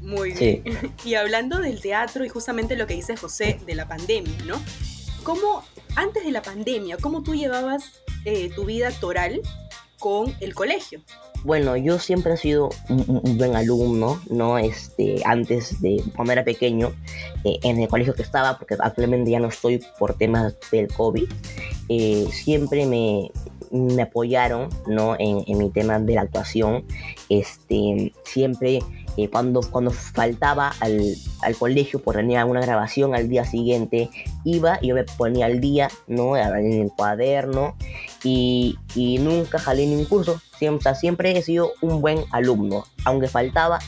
Muy 0.00 0.32
bien. 0.32 0.62
Sí. 0.64 0.88
Y 1.04 1.14
hablando 1.14 1.58
del 1.58 1.80
teatro 1.80 2.24
y 2.24 2.28
justamente 2.28 2.76
lo 2.76 2.86
que 2.86 2.94
dice 2.94 3.16
José 3.16 3.60
de 3.66 3.74
la 3.74 3.88
pandemia, 3.88 4.36
¿no? 4.46 4.60
¿cómo, 5.24 5.64
antes 5.96 6.24
de 6.24 6.30
la 6.30 6.42
pandemia, 6.42 6.98
cómo 6.98 7.22
tú 7.22 7.34
llevabas 7.34 8.02
eh, 8.24 8.50
tu 8.54 8.64
vida 8.64 8.88
actoral 8.88 9.40
con 9.98 10.32
el 10.40 10.54
colegio? 10.54 11.00
Bueno, 11.42 11.76
yo 11.76 11.98
siempre 11.98 12.34
he 12.34 12.36
sido 12.36 12.70
un, 12.88 13.20
un 13.22 13.36
buen 13.36 13.54
alumno, 13.56 14.20
¿no? 14.30 14.56
Este, 14.56 15.20
antes 15.26 15.80
de 15.82 16.02
cuando 16.14 16.32
era 16.32 16.44
pequeño, 16.44 16.94
eh, 17.44 17.58
en 17.62 17.80
el 17.80 17.88
colegio 17.88 18.14
que 18.14 18.22
estaba, 18.22 18.58
porque 18.58 18.76
actualmente 18.78 19.30
ya 19.30 19.40
no 19.40 19.48
estoy 19.48 19.84
por 19.98 20.14
temas 20.14 20.54
del 20.70 20.88
COVID, 20.88 21.30
eh, 21.88 22.26
siempre 22.30 22.86
me, 22.86 23.30
me 23.74 24.02
apoyaron, 24.02 24.68
¿no? 24.86 25.14
En, 25.18 25.44
en 25.46 25.58
mi 25.58 25.70
tema 25.70 25.98
de 25.98 26.14
la 26.14 26.22
actuación. 26.22 26.84
Este, 27.28 28.12
siempre 28.24 28.80
eh, 29.16 29.28
cuando, 29.28 29.60
cuando 29.60 29.90
faltaba 29.90 30.72
al, 30.80 31.14
al 31.42 31.56
colegio 31.56 32.00
por 32.00 32.16
tener 32.16 32.38
alguna 32.38 32.60
grabación 32.60 33.14
al 33.14 33.28
día 33.28 33.44
siguiente, 33.44 34.10
iba 34.44 34.78
y 34.80 34.88
yo 34.88 34.94
me 34.94 35.04
ponía 35.04 35.46
al 35.46 35.60
día, 35.60 35.88
¿no? 36.06 36.36
En 36.36 36.82
el 36.82 36.90
cuaderno 36.96 37.76
y, 38.22 38.76
y 38.94 39.18
nunca 39.18 39.58
jalé 39.58 39.86
ningún 39.86 40.06
curso. 40.06 40.40
Siempre, 40.58 40.94
siempre 40.94 41.36
he 41.36 41.42
sido 41.42 41.72
un 41.80 42.00
buen 42.00 42.24
alumno, 42.30 42.84
aunque 43.04 43.28
faltaba, 43.28 43.78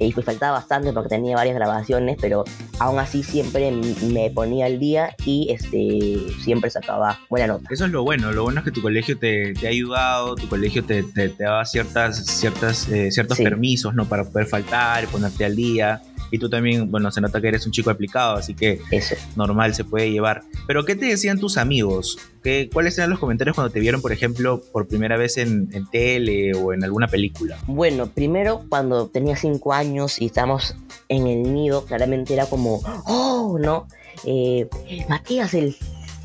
y 0.00 0.12
pues 0.12 0.24
faltaba 0.26 0.52
bastante 0.58 0.92
porque 0.92 1.08
tenía 1.10 1.36
varias 1.36 1.54
grabaciones, 1.54 2.16
pero 2.20 2.44
aún 2.78 2.98
así 2.98 3.22
siempre 3.22 3.70
me 3.70 4.30
ponía 4.30 4.66
al 4.66 4.78
día 4.80 5.14
y 5.24 5.48
este 5.50 6.18
siempre 6.42 6.70
sacaba 6.70 7.18
buena 7.28 7.46
nota. 7.48 7.68
Eso 7.70 7.84
es 7.84 7.90
lo 7.90 8.02
bueno, 8.02 8.32
lo 8.32 8.42
bueno 8.44 8.60
es 8.60 8.64
que 8.64 8.70
tu 8.72 8.80
colegio 8.82 9.18
te, 9.18 9.52
te 9.54 9.66
ha 9.66 9.70
ayudado, 9.70 10.34
tu 10.36 10.48
colegio 10.48 10.82
te, 10.84 11.02
te, 11.02 11.28
te 11.28 11.44
daba 11.44 11.64
ciertas, 11.64 12.24
ciertas, 12.26 12.88
eh, 12.88 13.10
ciertos 13.10 13.36
Sí. 13.36 13.44
permisos, 13.44 13.94
¿no? 13.94 14.06
Para 14.06 14.24
poder 14.24 14.46
faltar, 14.46 15.06
ponerte 15.08 15.44
al 15.44 15.54
día. 15.56 16.00
Y 16.30 16.38
tú 16.38 16.48
también, 16.48 16.90
bueno, 16.90 17.10
se 17.10 17.20
nota 17.20 17.40
que 17.40 17.48
eres 17.48 17.66
un 17.66 17.72
chico 17.72 17.90
aplicado, 17.90 18.36
así 18.36 18.54
que 18.54 18.80
Eso. 18.90 19.14
normal 19.36 19.74
se 19.74 19.84
puede 19.84 20.10
llevar. 20.10 20.42
Pero, 20.66 20.84
¿qué 20.84 20.94
te 20.96 21.06
decían 21.06 21.38
tus 21.38 21.56
amigos? 21.56 22.18
¿Qué, 22.42 22.70
¿Cuáles 22.72 22.96
eran 22.98 23.10
los 23.10 23.18
comentarios 23.18 23.54
cuando 23.54 23.72
te 23.72 23.80
vieron, 23.80 24.00
por 24.00 24.12
ejemplo, 24.12 24.62
por 24.72 24.88
primera 24.88 25.16
vez 25.16 25.36
en, 25.36 25.68
en 25.72 25.88
tele 25.90 26.54
o 26.54 26.72
en 26.72 26.84
alguna 26.84 27.08
película? 27.08 27.58
Bueno, 27.66 28.06
primero 28.06 28.64
cuando 28.68 29.08
tenía 29.08 29.36
5 29.36 29.72
años 29.72 30.20
y 30.20 30.26
estábamos 30.26 30.76
en 31.08 31.26
el 31.26 31.54
nido, 31.54 31.84
claramente 31.84 32.34
era 32.34 32.46
como, 32.46 32.80
oh, 33.06 33.58
¿no? 33.60 33.86
Eh, 34.24 34.68
Matías, 35.08 35.54
el, 35.54 35.76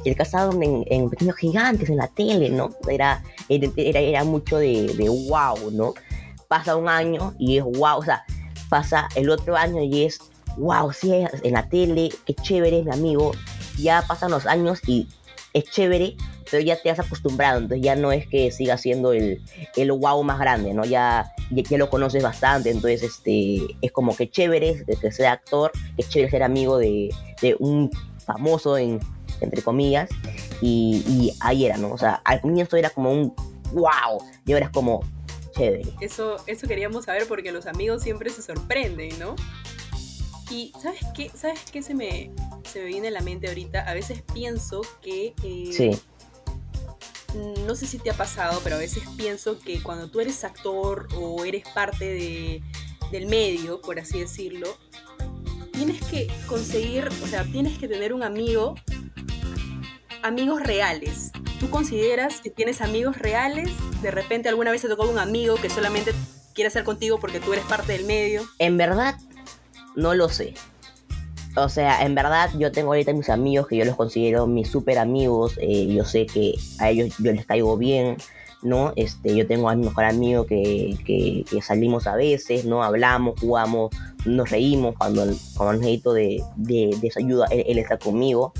el 0.05 0.15
casado 0.15 0.51
en, 0.61 0.83
en 0.87 1.09
Pequeños 1.09 1.35
Gigantes, 1.35 1.89
en 1.89 1.97
la 1.97 2.07
tele, 2.07 2.49
¿no? 2.49 2.75
Era, 2.87 3.23
era, 3.49 3.99
era, 3.99 4.23
mucho 4.23 4.57
de, 4.57 4.93
de 4.95 5.09
wow, 5.09 5.71
¿no? 5.71 5.93
Pasa 6.47 6.75
un 6.75 6.87
año 6.87 7.33
y 7.39 7.57
es 7.57 7.63
wow, 7.63 7.97
o 7.97 8.03
sea, 8.03 8.23
pasa 8.69 9.07
el 9.15 9.29
otro 9.29 9.55
año 9.55 9.81
y 9.83 10.03
es 10.03 10.19
wow, 10.57 10.91
sí, 10.91 11.11
en 11.13 11.53
la 11.53 11.67
tele, 11.67 12.09
qué 12.25 12.33
chévere, 12.33 12.83
mi 12.83 12.91
amigo. 12.91 13.31
Ya 13.77 14.03
pasan 14.07 14.31
los 14.31 14.45
años 14.45 14.79
y 14.87 15.07
es 15.53 15.65
chévere, 15.65 16.15
pero 16.49 16.63
ya 16.63 16.81
te 16.81 16.89
has 16.89 16.99
acostumbrado, 16.99 17.59
entonces 17.59 17.83
ya 17.83 17.95
no 17.95 18.11
es 18.11 18.27
que 18.27 18.51
siga 18.51 18.77
siendo 18.77 19.13
el, 19.13 19.41
el 19.75 19.91
wow 19.91 20.23
más 20.23 20.39
grande, 20.39 20.73
¿no? 20.73 20.85
Ya, 20.85 21.31
ya, 21.49 21.77
lo 21.77 21.89
conoces 21.89 22.23
bastante, 22.23 22.69
entonces 22.69 23.03
este, 23.03 23.61
es 23.81 23.91
como 23.91 24.15
que 24.15 24.29
chévere 24.29 24.85
que 24.99 25.11
sea 25.11 25.33
actor, 25.33 25.71
que 25.97 26.03
chévere 26.03 26.31
ser 26.31 26.43
amigo 26.43 26.77
de, 26.77 27.09
de 27.41 27.55
un 27.59 27.89
famoso, 28.25 28.77
en, 28.77 28.99
entre 29.41 29.61
comillas, 29.61 30.09
y, 30.61 31.03
y 31.07 31.33
ahí 31.41 31.65
era, 31.65 31.77
¿no? 31.77 31.91
O 31.91 31.97
sea, 31.97 32.21
al 32.23 32.41
comienzo 32.41 32.77
era 32.77 32.89
como 32.89 33.11
un 33.11 33.35
wow, 33.73 34.23
y 34.45 34.53
ahora 34.53 34.65
es 34.65 34.71
como 34.71 35.03
chévere. 35.55 35.83
Eso, 36.01 36.37
eso 36.47 36.67
queríamos 36.67 37.05
saber 37.05 37.27
porque 37.27 37.51
los 37.51 37.65
amigos 37.65 38.03
siempre 38.03 38.29
se 38.29 38.41
sorprenden, 38.41 39.17
¿no? 39.19 39.35
Y 40.51 40.71
¿sabes 40.81 40.99
qué? 41.15 41.31
¿Sabes 41.33 41.59
qué 41.71 41.81
se 41.81 41.93
me, 41.93 42.31
se 42.71 42.79
me 42.79 42.85
viene 42.85 43.07
a 43.07 43.11
la 43.11 43.21
mente 43.21 43.47
ahorita? 43.47 43.81
A 43.81 43.93
veces 43.93 44.21
pienso 44.33 44.81
que... 45.01 45.33
eh, 45.43 45.69
Sí, 45.71 45.91
no 47.65 47.75
sé 47.75 47.85
si 47.85 47.97
te 47.97 48.11
ha 48.11 48.13
pasado, 48.13 48.61
pero 48.63 48.75
a 48.75 48.79
veces 48.79 49.03
pienso 49.17 49.59
que 49.59 49.83
cuando 49.83 50.09
tú 50.09 50.21
eres 50.21 50.43
actor 50.43 51.07
o 51.17 51.43
eres 51.43 51.67
parte 51.73 52.05
de, 52.05 52.63
del 53.11 53.25
medio, 53.27 53.81
por 53.81 53.99
así 53.99 54.19
decirlo, 54.19 54.77
tienes 55.73 56.01
que 56.05 56.31
conseguir, 56.47 57.09
o 57.23 57.27
sea, 57.27 57.43
tienes 57.43 57.77
que 57.77 57.89
tener 57.89 58.13
un 58.13 58.23
amigo, 58.23 58.75
amigos 60.23 60.61
reales. 60.63 61.31
¿Tú 61.59 61.69
consideras 61.69 62.41
que 62.41 62.49
tienes 62.49 62.81
amigos 62.81 63.17
reales? 63.17 63.69
De 64.01 64.11
repente 64.11 64.49
alguna 64.49 64.71
vez 64.71 64.81
te 64.81 64.89
tocó 64.89 65.09
un 65.09 65.19
amigo 65.19 65.55
que 65.55 65.69
solamente 65.69 66.11
quiere 66.53 66.67
estar 66.67 66.83
contigo 66.83 67.17
porque 67.19 67.39
tú 67.39 67.53
eres 67.53 67.65
parte 67.65 67.93
del 67.93 68.05
medio. 68.05 68.43
en 68.59 68.77
verdad, 68.77 69.15
no 69.95 70.13
lo 70.15 70.27
sé. 70.29 70.53
O 71.55 71.69
sea, 71.69 72.03
en 72.03 72.15
verdad 72.15 72.49
yo 72.57 72.71
tengo 72.73 72.89
ahorita 72.89 73.13
mis 73.13 73.29
amigos 73.29 73.67
que 73.67 73.77
yo 73.77 73.85
los 73.85 73.95
considero 73.95 74.47
mis 74.47 74.69
super 74.69 74.97
amigos. 74.97 75.57
eh, 75.61 75.87
yo 75.87 76.03
sé 76.03 76.25
que 76.25 76.55
a 76.79 76.89
ellos 76.89 77.15
yo 77.19 77.31
les 77.31 77.45
caigo 77.45 77.77
bien, 77.77 78.17
¿no? 78.61 78.91
Este, 78.97 79.33
yo 79.33 79.47
tengo 79.47 79.69
a 79.69 79.75
mi 79.75 79.85
mejor 79.85 80.03
amigo 80.03 80.45
que, 80.45 80.97
que, 81.05 81.61
salimos 81.61 82.07
a 82.07 82.15
veces, 82.15 82.65
¿no? 82.65 82.83
Hablamos, 82.83 83.39
jugamos, 83.39 83.91
nos 84.25 84.49
reímos 84.49 84.95
cuando, 84.97 85.25
cuando 85.55 85.79
necesito 85.79 86.11
de, 86.11 86.43
de, 86.57 86.97
de 86.99 87.11
ayuda, 87.15 87.47
él, 87.51 87.63
él 87.67 87.77
está 87.77 87.97
conmigo. 87.97 88.51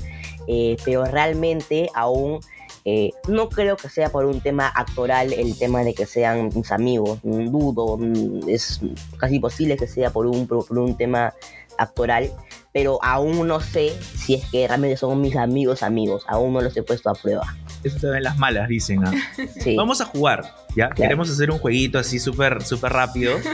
Eh, 0.48 0.76
pero 0.84 1.04
realmente 1.04 1.90
aún 1.92 2.40
eh, 2.88 3.10
no 3.26 3.48
creo 3.48 3.76
que 3.76 3.88
sea 3.88 4.10
por 4.10 4.24
un 4.26 4.40
tema 4.40 4.68
actoral 4.68 5.32
el 5.32 5.58
tema 5.58 5.82
de 5.82 5.92
que 5.92 6.06
sean 6.06 6.50
mis 6.54 6.70
amigos. 6.70 7.18
mm, 7.24 7.46
Dudo, 7.50 7.98
mm, 7.98 8.48
es 8.48 8.80
casi 9.18 9.40
posible 9.40 9.76
que 9.76 9.88
sea 9.88 10.10
por 10.10 10.26
un, 10.26 10.46
por, 10.46 10.66
un 10.78 10.96
tema 10.96 11.34
actoral, 11.78 12.30
pero 12.72 13.02
aún 13.02 13.48
no 13.48 13.60
sé 13.60 13.92
si 14.16 14.34
es 14.34 14.44
que 14.50 14.68
realmente 14.68 14.96
son 14.96 15.20
mis 15.20 15.34
amigos 15.34 15.82
amigos, 15.82 16.24
aún 16.28 16.52
no 16.52 16.60
los 16.60 16.76
he 16.76 16.84
puesto 16.84 17.10
a 17.10 17.14
prueba. 17.14 17.56
Eso 17.82 17.98
se 17.98 18.06
ven 18.06 18.22
las 18.22 18.38
malas, 18.38 18.68
dicen. 18.68 19.04
¿ah? 19.04 19.12
Sí. 19.60 19.74
Vamos 19.74 20.00
a 20.00 20.04
jugar, 20.04 20.54
¿ya? 20.76 20.88
Queremos 20.90 21.28
hacer 21.28 21.50
un 21.50 21.58
jueguito 21.58 21.98
así 21.98 22.20
súper 22.20 22.62
súper 22.62 22.92
rápido. 22.92 23.36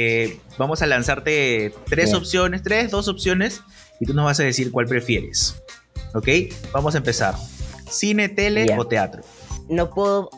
Eh, 0.00 0.38
vamos 0.58 0.80
a 0.82 0.86
lanzarte 0.86 1.74
tres 1.86 2.10
Bien. 2.10 2.16
opciones, 2.16 2.62
tres, 2.62 2.90
dos 2.92 3.08
opciones, 3.08 3.62
y 3.98 4.06
tú 4.06 4.14
nos 4.14 4.26
vas 4.26 4.38
a 4.38 4.44
decir 4.44 4.70
cuál 4.70 4.86
prefieres. 4.86 5.60
¿Ok? 6.14 6.28
Vamos 6.72 6.94
a 6.94 6.98
empezar. 6.98 7.34
¿Cine, 7.90 8.28
tele 8.28 8.76
o 8.78 8.86
teatro? 8.86 9.22
No 9.68 9.90
puedo, 9.90 10.30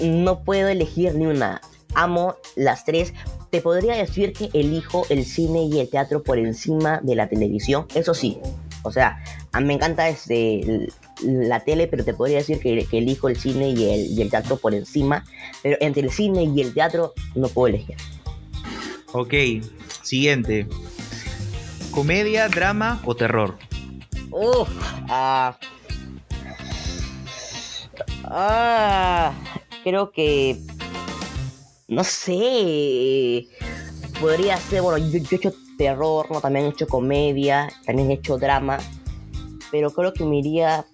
no 0.00 0.42
puedo 0.44 0.68
elegir 0.68 1.14
ni 1.14 1.26
una. 1.26 1.60
Amo 1.94 2.36
las 2.56 2.84
tres. 2.84 3.12
Te 3.50 3.60
podría 3.60 3.94
decir 3.96 4.32
que 4.32 4.48
elijo 4.54 5.04
el 5.10 5.24
cine 5.24 5.64
y 5.64 5.80
el 5.80 5.90
teatro 5.90 6.22
por 6.22 6.38
encima 6.38 7.00
de 7.02 7.16
la 7.16 7.28
televisión. 7.28 7.86
Eso 7.94 8.14
sí. 8.14 8.38
O 8.82 8.92
sea, 8.92 9.22
a 9.52 9.60
mí 9.60 9.66
me 9.66 9.74
encanta 9.74 10.08
este, 10.08 10.88
la 11.22 11.60
tele, 11.60 11.86
pero 11.86 12.04
te 12.04 12.14
podría 12.14 12.38
decir 12.38 12.60
que, 12.60 12.86
que 12.86 12.98
elijo 12.98 13.28
el 13.28 13.36
cine 13.36 13.70
y 13.70 13.90
el, 13.90 14.06
y 14.18 14.22
el 14.22 14.30
teatro 14.30 14.56
por 14.56 14.74
encima. 14.74 15.24
Pero 15.62 15.76
entre 15.80 16.02
el 16.02 16.10
cine 16.10 16.44
y 16.44 16.60
el 16.60 16.72
teatro 16.72 17.12
no 17.34 17.48
puedo 17.48 17.66
elegir. 17.66 17.96
Ok, 19.12 19.34
siguiente. 20.02 20.66
¿Comedia, 21.90 22.48
drama 22.48 23.02
o 23.04 23.16
terror? 23.16 23.58
Uf, 24.30 24.68
ah. 25.08 25.58
Ah, 28.30 29.32
creo 29.82 30.12
que. 30.12 30.56
No 31.88 32.04
sé. 32.04 33.48
Podría 34.20 34.56
ser, 34.56 34.82
bueno, 34.82 34.98
yo, 34.98 35.18
he 35.18 35.34
hecho 35.34 35.52
terror, 35.76 36.30
¿no? 36.30 36.40
También 36.40 36.66
he 36.66 36.68
hecho 36.68 36.86
comedia, 36.86 37.68
también 37.84 38.10
he 38.10 38.14
hecho 38.14 38.38
drama. 38.38 38.78
Pero 39.72 39.90
creo 39.90 40.12
que 40.12 40.24
me 40.24 40.38
iría 40.38 40.84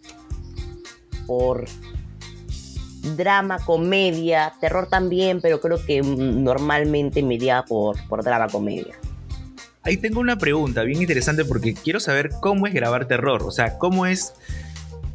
por 1.26 1.66
drama, 3.16 3.58
comedia, 3.58 4.54
terror 4.60 4.88
también, 4.88 5.40
pero 5.40 5.60
creo 5.60 5.84
que 5.84 6.02
normalmente 6.02 7.22
me 7.22 7.34
iría 7.34 7.64
por, 7.64 7.96
por 8.08 8.22
drama, 8.22 8.48
comedia. 8.48 8.94
Ahí 9.82 9.96
tengo 9.96 10.20
una 10.20 10.36
pregunta 10.36 10.82
bien 10.82 11.00
interesante 11.00 11.44
porque 11.44 11.74
quiero 11.74 12.00
saber 12.00 12.30
cómo 12.40 12.66
es 12.66 12.74
grabar 12.74 13.06
terror. 13.06 13.42
O 13.44 13.50
sea, 13.50 13.78
cómo 13.78 14.06
es 14.06 14.34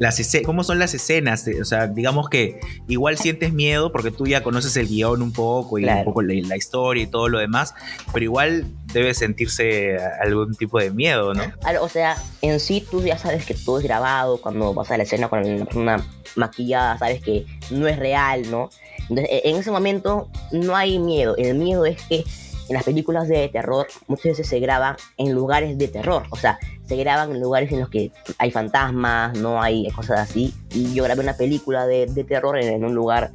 las 0.02 0.20
cómo 0.44 0.64
son 0.64 0.78
las 0.80 0.94
escenas. 0.94 1.46
O 1.60 1.64
sea, 1.64 1.86
digamos 1.86 2.28
que 2.28 2.58
igual 2.88 3.16
sientes 3.16 3.52
miedo 3.52 3.92
porque 3.92 4.10
tú 4.10 4.26
ya 4.26 4.42
conoces 4.42 4.76
el 4.76 4.88
guion 4.88 5.22
un 5.22 5.32
poco 5.32 5.78
y 5.78 5.82
Claro. 5.82 6.00
un 6.00 6.04
poco 6.06 6.22
la, 6.22 6.34
la 6.48 6.56
historia 6.56 7.04
y 7.04 7.06
todo 7.06 7.28
lo 7.28 7.38
demás, 7.38 7.74
pero 8.12 8.24
igual 8.24 8.66
debe 8.92 9.14
sentirse 9.14 9.96
algún 10.20 10.54
tipo 10.56 10.78
de 10.80 10.90
miedo, 10.90 11.34
¿no? 11.34 11.44
O 11.80 11.88
sea, 11.88 12.16
en 12.42 12.58
sí 12.60 12.84
tú 12.90 13.02
ya 13.02 13.16
sabes 13.16 13.46
que 13.46 13.54
todo 13.54 13.78
es 13.78 13.84
grabado, 13.84 14.40
cuando 14.40 14.74
vas 14.74 14.90
a 14.90 14.96
la 14.96 15.04
escena 15.04 15.28
con 15.28 15.58
la 15.58 15.64
persona 15.64 16.04
maquillada, 16.36 16.98
sabes 16.98 17.22
que 17.22 17.46
no 17.70 17.86
es 17.86 17.98
real, 17.98 18.50
¿no? 18.50 18.70
Entonces, 19.08 19.28
e- 19.30 19.48
en 19.50 19.56
ese 19.56 19.70
momento 19.70 20.28
no 20.50 20.74
hay 20.76 20.98
miedo. 20.98 21.36
El 21.36 21.54
miedo 21.56 21.84
es 21.86 22.02
que 22.02 22.24
en 22.68 22.74
las 22.74 22.84
películas 22.84 23.28
de 23.28 23.48
terror 23.48 23.86
muchas 24.08 24.24
veces 24.24 24.48
se 24.48 24.58
graban 24.60 24.96
en 25.18 25.32
lugares 25.32 25.76
de 25.78 25.88
terror. 25.88 26.24
O 26.30 26.36
sea, 26.36 26.58
se 26.92 26.98
graban 26.98 27.30
en 27.30 27.40
lugares 27.40 27.72
en 27.72 27.80
los 27.80 27.88
que 27.88 28.12
hay 28.36 28.50
fantasmas, 28.50 29.38
no 29.38 29.62
hay 29.62 29.88
cosas 29.92 30.20
así. 30.20 30.52
Y 30.74 30.92
yo 30.92 31.04
grabé 31.04 31.22
una 31.22 31.38
película 31.38 31.86
de, 31.86 32.06
terror 32.28 32.58
en, 32.58 32.84
un 32.84 32.94
lugar, 32.94 33.32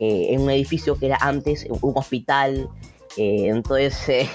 eh, 0.00 0.28
en 0.30 0.40
un 0.40 0.50
edificio 0.50 0.98
que 0.98 1.06
era 1.06 1.18
antes 1.20 1.66
un 1.68 1.92
hospital. 1.94 2.70
entonces, 3.18 4.08
eh, 4.08 4.28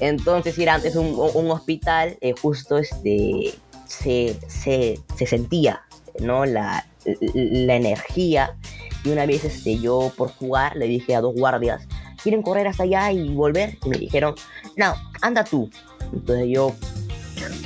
entonces 0.00 0.58
era 0.58 0.74
antes 0.74 0.96
un, 0.96 1.14
un 1.34 1.50
hospital, 1.52 2.18
eh, 2.20 2.34
justo 2.42 2.78
este, 2.78 3.54
se, 3.86 4.36
se, 4.48 4.98
se 5.16 5.26
sentía, 5.26 5.82
¿no? 6.18 6.46
La, 6.46 6.84
la 7.04 7.76
energía. 7.76 8.56
Y 9.04 9.10
una 9.10 9.24
vez 9.24 9.44
este, 9.44 9.78
yo 9.78 10.10
por 10.16 10.32
jugar 10.32 10.74
le 10.74 10.88
dije 10.88 11.14
a 11.14 11.20
dos 11.20 11.36
guardias, 11.36 11.86
¿quieren 12.20 12.42
correr 12.42 12.66
hasta 12.66 12.82
allá 12.82 13.12
y 13.12 13.32
volver? 13.32 13.78
Y 13.84 13.88
me 13.88 13.98
dijeron, 13.98 14.34
no, 14.76 14.96
anda 15.20 15.44
tú. 15.44 15.70
Entonces 16.12 16.48
yo 16.48 16.74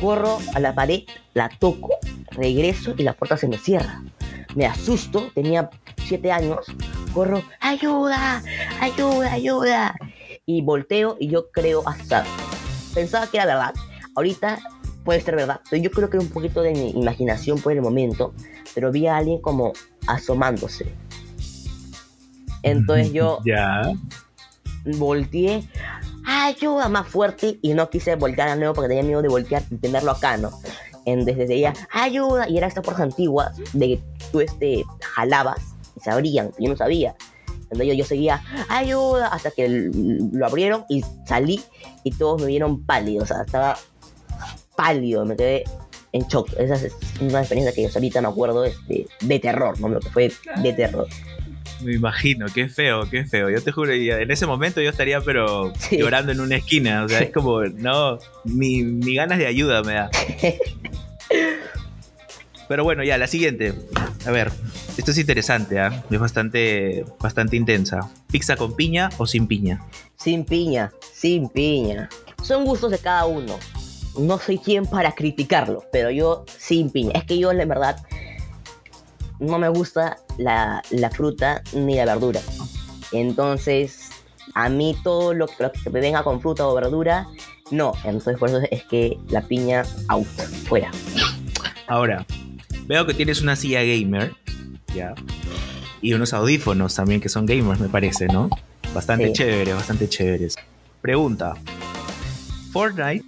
corro 0.00 0.38
a 0.54 0.60
la 0.60 0.74
pared, 0.74 1.02
la 1.34 1.48
toco, 1.58 1.90
regreso 2.32 2.94
y 2.96 3.02
la 3.02 3.12
puerta 3.14 3.36
se 3.36 3.48
me 3.48 3.58
cierra. 3.58 4.02
Me 4.54 4.66
asusto, 4.66 5.30
tenía 5.34 5.70
siete 6.06 6.32
años, 6.32 6.66
corro, 7.12 7.42
ayuda, 7.60 8.42
ayuda, 8.80 9.32
ayuda. 9.32 9.94
Y 10.46 10.62
volteo 10.62 11.16
y 11.20 11.28
yo 11.28 11.50
creo 11.50 11.82
hasta, 11.86 12.24
pensaba 12.94 13.26
que 13.26 13.36
era 13.36 13.46
verdad. 13.46 13.74
Ahorita 14.16 14.58
puede 15.04 15.20
ser 15.20 15.36
verdad, 15.36 15.60
pero 15.70 15.82
yo 15.82 15.90
creo 15.90 16.10
que 16.10 16.16
era 16.16 16.24
un 16.24 16.32
poquito 16.32 16.62
de 16.62 16.72
mi 16.72 16.90
imaginación 16.90 17.60
por 17.60 17.72
el 17.72 17.82
momento, 17.82 18.34
pero 18.74 18.90
vi 18.90 19.06
a 19.06 19.16
alguien 19.18 19.40
como 19.40 19.72
asomándose. 20.06 20.92
Entonces 22.62 23.12
yo 23.12 23.38
Ya. 23.44 23.82
volteé, 24.98 25.62
ayuda 26.46 26.88
más 26.88 27.08
fuerte 27.08 27.58
y 27.62 27.74
no 27.74 27.90
quise 27.90 28.16
voltear 28.16 28.50
de 28.50 28.56
nuevo 28.56 28.74
porque 28.74 28.88
tenía 28.88 29.02
miedo 29.02 29.22
de 29.22 29.28
voltear 29.28 29.62
y 29.70 29.76
tenerlo 29.76 30.12
acá, 30.12 30.36
¿no? 30.36 30.50
Entonces 31.04 31.48
ella, 31.50 31.72
ayuda, 31.90 32.48
y 32.48 32.58
era 32.58 32.66
esta 32.66 32.82
fuerza 32.82 33.02
antigua 33.02 33.52
de 33.72 33.86
que 33.86 34.00
tú 34.30 34.40
este, 34.40 34.84
jalabas 35.00 35.58
y 35.96 36.00
se 36.00 36.10
abrían, 36.10 36.50
yo 36.58 36.68
no 36.68 36.76
sabía. 36.76 37.16
Entonces 37.62 37.86
yo, 37.88 37.94
yo 37.94 38.04
seguía, 38.04 38.42
ayuda, 38.68 39.28
hasta 39.28 39.50
que 39.50 39.68
lo 39.68 40.46
abrieron 40.46 40.84
y 40.88 41.04
salí 41.26 41.62
y 42.04 42.12
todos 42.12 42.40
me 42.40 42.46
vieron 42.48 42.84
pálido, 42.84 43.24
o 43.24 43.26
sea, 43.26 43.42
estaba 43.42 43.76
pálido, 44.76 45.24
me 45.24 45.36
quedé 45.36 45.64
en 46.12 46.22
shock. 46.28 46.50
Esa 46.58 46.74
es 46.74 46.94
una 47.20 47.40
experiencia 47.40 47.74
que 47.74 47.82
yo 47.82 47.90
ahorita 47.94 48.20
me 48.20 48.28
acuerdo 48.28 48.64
este, 48.64 49.06
de 49.20 49.38
terror, 49.38 49.78
¿no? 49.80 49.88
Lo 49.88 50.00
que 50.00 50.10
fue 50.10 50.32
de 50.62 50.72
terror. 50.72 51.06
Me 51.82 51.92
imagino, 51.94 52.46
qué 52.52 52.68
feo, 52.68 53.08
qué 53.08 53.24
feo. 53.24 53.50
Yo 53.50 53.62
te 53.62 53.70
juro, 53.72 53.92
en 53.92 54.30
ese 54.30 54.46
momento 54.46 54.80
yo 54.80 54.90
estaría 54.90 55.20
pero 55.20 55.72
Sí. 55.78 55.98
llorando 55.98 56.32
en 56.32 56.40
una 56.40 56.56
esquina. 56.56 57.04
O 57.04 57.08
sea, 57.08 57.20
es 57.20 57.30
como, 57.32 57.62
no, 57.62 58.18
ni, 58.44 58.82
ni 58.82 59.14
ganas 59.14 59.38
de 59.38 59.46
ayuda 59.46 59.82
me 59.82 59.94
da. 59.94 60.10
Pero 62.68 62.84
bueno, 62.84 63.02
ya, 63.02 63.16
la 63.16 63.26
siguiente. 63.26 63.72
A 64.26 64.30
ver, 64.30 64.50
esto 64.98 65.10
es 65.12 65.18
interesante, 65.18 65.78
¿ah? 65.80 66.04
Es 66.10 66.18
bastante, 66.18 67.04
bastante 67.18 67.56
intensa. 67.56 68.00
¿Pizza 68.30 68.56
con 68.56 68.76
piña 68.76 69.08
o 69.16 69.26
sin 69.26 69.46
piña? 69.46 69.80
Sin 70.16 70.44
piña, 70.44 70.92
sin 71.14 71.48
piña. 71.48 72.10
Son 72.42 72.64
gustos 72.66 72.90
de 72.90 72.98
cada 72.98 73.24
uno. 73.24 73.58
No 74.18 74.38
soy 74.38 74.58
quien 74.58 74.84
para 74.84 75.12
criticarlo, 75.12 75.84
pero 75.92 76.10
yo 76.10 76.44
sin 76.58 76.90
piña. 76.90 77.12
Es 77.14 77.24
que 77.24 77.38
yo, 77.38 77.52
la 77.54 77.64
verdad, 77.64 77.96
no 79.40 79.58
me 79.58 79.68
gusta 79.68 80.18
la, 80.36 80.82
la 80.90 81.10
fruta 81.10 81.62
ni 81.72 81.96
la 81.96 82.04
verdura. 82.06 82.40
Entonces, 83.12 84.10
a 84.54 84.68
mí 84.68 84.96
todo 85.02 85.34
lo, 85.34 85.46
lo 85.58 85.72
que 85.72 85.90
me 85.90 86.00
venga 86.00 86.22
con 86.22 86.40
fruta 86.40 86.66
o 86.66 86.74
verdura, 86.74 87.26
no. 87.70 87.92
Entonces, 88.04 88.38
por 88.38 88.48
eso 88.48 88.60
es 88.70 88.84
que 88.84 89.18
la 89.28 89.42
piña, 89.42 89.84
out, 90.08 90.26
fuera. 90.68 90.90
Ahora, 91.86 92.26
veo 92.86 93.06
que 93.06 93.14
tienes 93.14 93.40
una 93.40 93.56
silla 93.56 93.82
gamer, 93.82 94.34
¿ya? 94.94 95.14
Y 96.00 96.12
unos 96.14 96.32
audífonos 96.32 96.94
también 96.94 97.20
que 97.20 97.28
son 97.28 97.46
gamers, 97.46 97.80
me 97.80 97.88
parece, 97.88 98.26
¿no? 98.26 98.48
Bastante 98.94 99.26
Sí. 99.28 99.32
chévere, 99.34 99.72
bastante 99.74 100.08
chéveres. 100.08 100.54
Pregunta: 101.00 101.54
¿Fortnite 102.72 103.24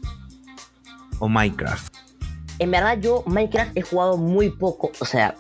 o 1.19 1.29
Minecraft? 1.29 1.93
En 2.59 2.71
verdad 2.71 2.99
yo 3.01 3.23
Minecraft 3.27 3.77
he 3.77 3.83
jugado 3.83 4.17
muy 4.17 4.51
poco, 4.51 4.93
o 5.01 5.05
sea, 5.05 5.35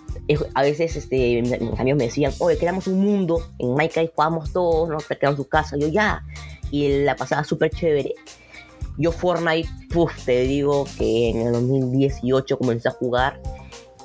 a 0.54 0.62
veces 0.62 0.96
este, 0.96 1.42
mis 1.42 1.80
amigos 1.80 1.98
me 1.98 2.04
decían, 2.04 2.32
oye, 2.38 2.58
creamos 2.58 2.86
un 2.86 3.00
mundo, 3.00 3.42
en 3.58 3.74
Minecraft 3.74 4.14
jugamos 4.14 4.52
todos, 4.52 4.88
¿no? 4.88 4.98
Creamos 4.98 5.36
su 5.36 5.48
casa, 5.48 5.76
yo 5.78 5.88
ya, 5.88 6.22
y 6.70 7.02
la 7.04 7.16
pasaba 7.16 7.44
súper 7.44 7.70
chévere. 7.70 8.14
Yo 8.96 9.12
Fortnite, 9.12 9.68
te 10.24 10.42
digo 10.42 10.84
que 10.98 11.30
en 11.30 11.40
el 11.40 11.52
2018 11.52 12.58
comencé 12.58 12.88
a 12.88 12.92
jugar 12.92 13.40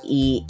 y 0.03 0.45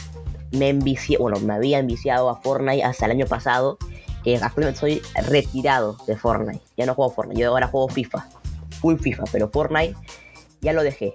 me 0.51 0.69
envicié, 0.69 1.17
bueno, 1.17 1.39
me 1.39 1.53
había 1.53 1.79
enviciado 1.79 2.29
a 2.29 2.41
Fortnite 2.41 2.83
hasta 2.83 3.05
el 3.05 3.11
año 3.11 3.25
pasado, 3.25 3.77
que 4.23 4.37
actualmente 4.37 4.79
soy 4.79 5.01
retirado 5.27 5.97
de 6.07 6.15
Fortnite, 6.15 6.63
ya 6.77 6.85
no 6.85 6.93
juego 6.93 7.11
Fortnite, 7.11 7.41
yo 7.41 7.49
ahora 7.49 7.67
juego 7.67 7.89
FIFA, 7.89 8.29
full 8.81 8.97
FIFA, 8.97 9.23
pero 9.31 9.49
Fortnite 9.49 9.95
ya 10.61 10.73
lo 10.73 10.83
dejé. 10.83 11.13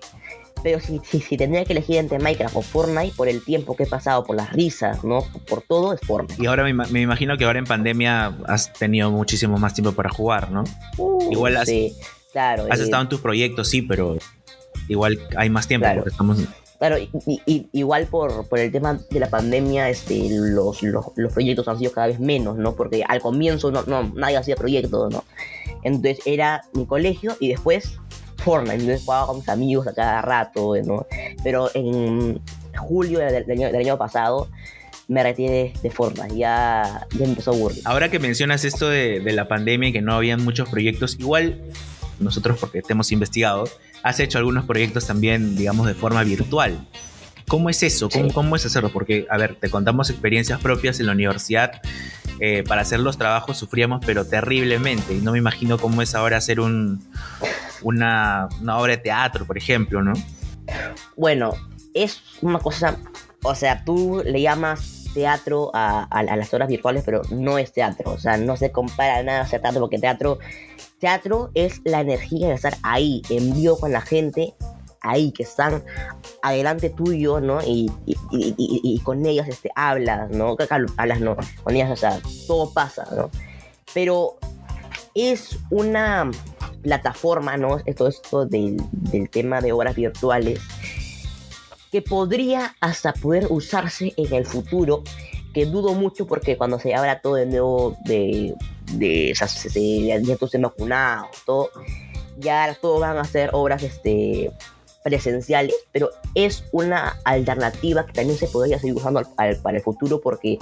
Pero 0.62 0.78
si, 0.80 1.00
si, 1.04 1.20
si 1.20 1.36
tendría 1.36 1.64
que 1.64 1.72
elegir 1.72 1.96
entre 1.96 2.18
Minecraft 2.18 2.56
o 2.56 2.62
Fortnite, 2.62 3.14
por 3.16 3.28
el 3.28 3.42
tiempo 3.44 3.74
que 3.76 3.84
he 3.84 3.86
pasado, 3.86 4.24
por 4.24 4.36
las 4.36 4.52
risas, 4.52 5.02
¿no? 5.04 5.24
Por 5.48 5.62
todo, 5.62 5.92
es 5.94 6.00
Fortnite. 6.06 6.42
Y 6.42 6.46
ahora 6.46 6.64
me, 6.64 6.74
me 6.74 7.00
imagino 7.00 7.36
que 7.38 7.44
ahora 7.44 7.58
en 7.58 7.64
pandemia 7.66 8.36
has 8.46 8.72
tenido 8.72 9.10
muchísimo 9.10 9.56
más 9.58 9.72
tiempo 9.74 9.92
para 9.92 10.10
jugar, 10.10 10.50
¿no? 10.50 10.64
Uh, 10.98 11.32
Igual 11.32 11.56
has- 11.56 11.68
sí, 11.68 11.94
claro. 12.32 12.66
Has 12.70 12.80
eh, 12.80 12.84
estado 12.84 13.02
en 13.02 13.08
tus 13.08 13.20
proyectos, 13.20 13.68
sí, 13.68 13.82
pero 13.82 14.16
igual 14.88 15.18
hay 15.36 15.48
más 15.50 15.66
tiempo 15.66 15.84
Claro. 15.84 16.00
porque 16.00 16.10
estamos... 16.10 16.38
Claro, 16.78 16.96
y- 16.98 17.68
igual 17.72 18.06
por, 18.06 18.48
por 18.48 18.58
el 18.58 18.72
tema 18.72 18.98
de 19.10 19.20
la 19.20 19.28
pandemia, 19.28 19.90
este, 19.90 20.28
los, 20.30 20.82
los, 20.82 21.04
los 21.14 21.32
proyectos 21.32 21.68
han 21.68 21.78
sido 21.78 21.92
cada 21.92 22.06
vez 22.06 22.18
menos, 22.20 22.56
¿no? 22.56 22.74
Porque 22.74 23.04
al 23.06 23.20
comienzo 23.20 23.70
no, 23.70 23.82
no, 23.86 24.10
nadie 24.14 24.38
hacía 24.38 24.56
proyectos, 24.56 25.12
¿no? 25.12 25.22
Entonces 25.82 26.20
era 26.24 26.62
mi 26.72 26.86
colegio 26.86 27.36
y 27.38 27.48
después 27.48 27.98
Fortnite, 28.40 28.74
entonces 28.76 29.02
jugaba 29.04 29.26
con 29.26 29.36
mis 29.38 29.48
amigos 29.48 29.86
a 29.86 29.92
cada 29.94 30.22
rato, 30.22 30.72
¿no? 30.84 31.06
Pero 31.44 31.70
en 31.74 32.40
julio 32.76 33.18
del, 33.20 33.46
del 33.46 33.58
año, 33.58 33.66
del 33.68 33.76
año 33.76 33.98
pasado 33.98 34.48
me 35.08 35.22
retiré 35.22 35.72
de 35.82 35.90
Fortnite, 35.90 36.36
ya, 36.36 37.06
ya 37.18 37.24
empezó 37.24 37.50
a 37.50 37.54
aburrir. 37.54 37.82
Ahora 37.84 38.10
que 38.10 38.18
mencionas 38.18 38.64
esto 38.64 38.88
de, 38.88 39.20
de 39.20 39.32
la 39.32 39.48
pandemia 39.48 39.88
y 39.88 39.92
que 39.92 40.00
no 40.02 40.14
habían 40.14 40.42
muchos 40.44 40.68
proyectos, 40.68 41.16
igual 41.18 41.60
nosotros 42.20 42.58
porque 42.60 42.80
te 42.82 42.92
hemos 42.92 43.10
investigado, 43.12 43.64
has 44.02 44.20
hecho 44.20 44.38
algunos 44.38 44.64
proyectos 44.66 45.06
también, 45.06 45.56
digamos, 45.56 45.86
de 45.86 45.94
forma 45.94 46.22
virtual. 46.22 46.78
¿Cómo 47.48 47.68
es 47.70 47.82
eso? 47.82 48.08
¿Cómo, 48.08 48.26
Sí. 48.28 48.32
cómo 48.32 48.54
es 48.54 48.64
hacerlo? 48.66 48.90
Porque, 48.92 49.26
a 49.28 49.36
ver, 49.36 49.56
te 49.56 49.68
contamos 49.70 50.08
experiencias 50.10 50.60
propias 50.60 51.00
en 51.00 51.06
la 51.06 51.12
universidad. 51.12 51.80
eh, 52.42 52.64
para 52.66 52.80
hacer 52.80 53.00
los 53.00 53.18
trabajos 53.18 53.58
sufríamos, 53.58 54.02
pero 54.06 54.24
terriblemente. 54.24 55.12
Y 55.14 55.18
no 55.20 55.32
me 55.32 55.38
imagino 55.38 55.76
cómo 55.76 56.00
es 56.00 56.14
ahora 56.14 56.38
hacer 56.38 56.58
un, 56.60 57.04
una, 57.82 58.48
obra 58.68 58.92
de 58.92 58.98
teatro, 58.98 59.46
por 59.46 59.58
ejemplo, 59.58 60.02
¿no? 60.02 60.12
Bueno, 61.16 61.52
es 61.94 62.22
una 62.42 62.58
cosa, 62.58 62.96
o 63.42 63.54
sea, 63.54 63.84
tú 63.84 64.22
le 64.24 64.40
llamas 64.40 65.08
teatro 65.14 65.70
a, 65.74 66.22
las 66.22 66.54
horas 66.54 66.68
virtuales, 66.68 67.02
pero 67.04 67.22
no 67.30 67.58
es 67.58 67.72
teatro, 67.72 68.12
o 68.12 68.18
sea, 68.18 68.36
no 68.36 68.56
se 68.56 68.70
compara 68.70 69.22
nada 69.22 69.42
a 69.42 69.46
teatro, 69.46 69.80
porque 69.80 69.98
teatro, 69.98 70.38
teatro 70.98 71.50
es 71.54 71.80
la 71.84 72.00
energía 72.00 72.48
de 72.48 72.54
estar 72.54 72.76
ahí, 72.82 73.22
en 73.30 73.52
vivo 73.54 73.78
con 73.78 73.92
la 73.92 74.00
gente, 74.00 74.54
ahí, 75.00 75.32
que 75.32 75.42
están 75.42 75.82
adelante 76.42 76.90
tuyo, 76.90 77.40
¿no? 77.40 77.60
Y, 77.62 77.90
y, 78.30 79.00
con 79.00 79.24
ellas 79.26 79.48
este, 79.48 79.70
hablas, 79.74 80.30
¿no? 80.30 80.56
Hablas, 80.96 81.20
no, 81.20 81.36
con 81.62 81.74
ellas, 81.74 81.90
o 81.90 81.96
sea, 81.96 82.20
todo 82.46 82.72
pasa, 82.72 83.08
¿no? 83.16 83.30
Pero 83.94 84.38
es 85.14 85.58
una 85.70 86.30
plataforma, 86.82 87.56
¿no? 87.56 87.78
Esto, 87.86 88.08
esto 88.08 88.46
del, 88.46 88.76
del 88.92 89.28
tema 89.28 89.60
de 89.60 89.72
obras 89.72 89.94
virtuales, 89.94 90.60
que 91.90 92.02
podría 92.02 92.76
hasta 92.80 93.12
poder 93.12 93.46
usarse 93.50 94.12
en 94.16 94.32
el 94.32 94.46
futuro, 94.46 95.02
que 95.52 95.66
dudo 95.66 95.94
mucho 95.94 96.26
porque 96.26 96.56
cuando 96.56 96.78
se 96.78 96.94
abra 96.94 97.20
todo 97.20 97.34
de 97.34 97.46
nuevo 97.46 97.96
de, 98.04 98.54
de, 98.92 99.34
ya 99.34 100.36
todos 100.36 100.48
estén 100.48 100.62
vacunados, 100.62 101.30
todo, 101.44 101.70
ya 102.38 102.76
todos 102.80 103.00
van 103.00 103.16
a 103.16 103.22
hacer 103.22 103.50
obras 103.52 103.82
este, 103.82 104.52
presenciales, 105.02 105.74
pero 105.92 106.10
es 106.34 106.64
una 106.72 107.18
alternativa 107.24 108.06
que 108.06 108.12
también 108.12 108.38
se 108.38 108.46
podría 108.46 108.78
seguir 108.78 108.96
usando 108.96 109.22
para 109.34 109.50
el 109.50 109.82
futuro 109.82 110.20
porque 110.20 110.58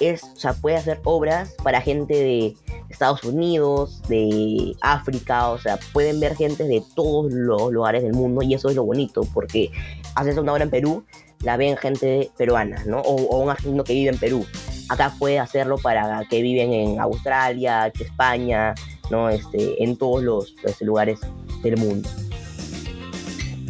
es, 0.00 0.24
o 0.24 0.36
sea, 0.36 0.54
puede 0.54 0.76
hacer 0.76 1.00
obras 1.04 1.54
para 1.62 1.80
gente 1.80 2.14
de 2.14 2.56
Estados 2.88 3.22
Unidos, 3.24 4.02
de 4.08 4.74
África, 4.80 5.48
o 5.50 5.58
sea, 5.58 5.78
pueden 5.92 6.20
ver 6.20 6.36
gente 6.36 6.64
de 6.64 6.82
todos 6.94 7.32
los 7.32 7.72
lugares 7.72 8.02
del 8.02 8.12
mundo 8.12 8.42
y 8.42 8.54
eso 8.54 8.68
es 8.68 8.76
lo 8.76 8.84
bonito 8.84 9.22
porque 9.32 9.70
haces 10.14 10.36
una 10.36 10.52
obra 10.52 10.64
en 10.64 10.70
Perú, 10.70 11.04
la 11.42 11.56
ven 11.56 11.76
gente 11.76 12.30
peruana, 12.36 12.82
¿no? 12.84 13.00
O, 13.00 13.38
un 13.38 13.50
argentino 13.50 13.84
que 13.84 13.94
vive 13.94 14.10
en 14.10 14.18
Perú. 14.18 14.44
Acá 14.88 15.14
puede 15.18 15.38
hacerlo 15.38 15.78
para 15.78 16.24
que 16.28 16.42
viven 16.42 16.72
en 16.72 17.00
Australia, 17.00 17.86
España, 17.86 18.74
¿no? 19.10 19.28
Este, 19.28 19.82
en 19.82 19.96
todos 19.96 20.22
los, 20.22 20.54
los 20.62 20.80
lugares 20.82 21.20
del 21.62 21.76
mundo. 21.76 22.08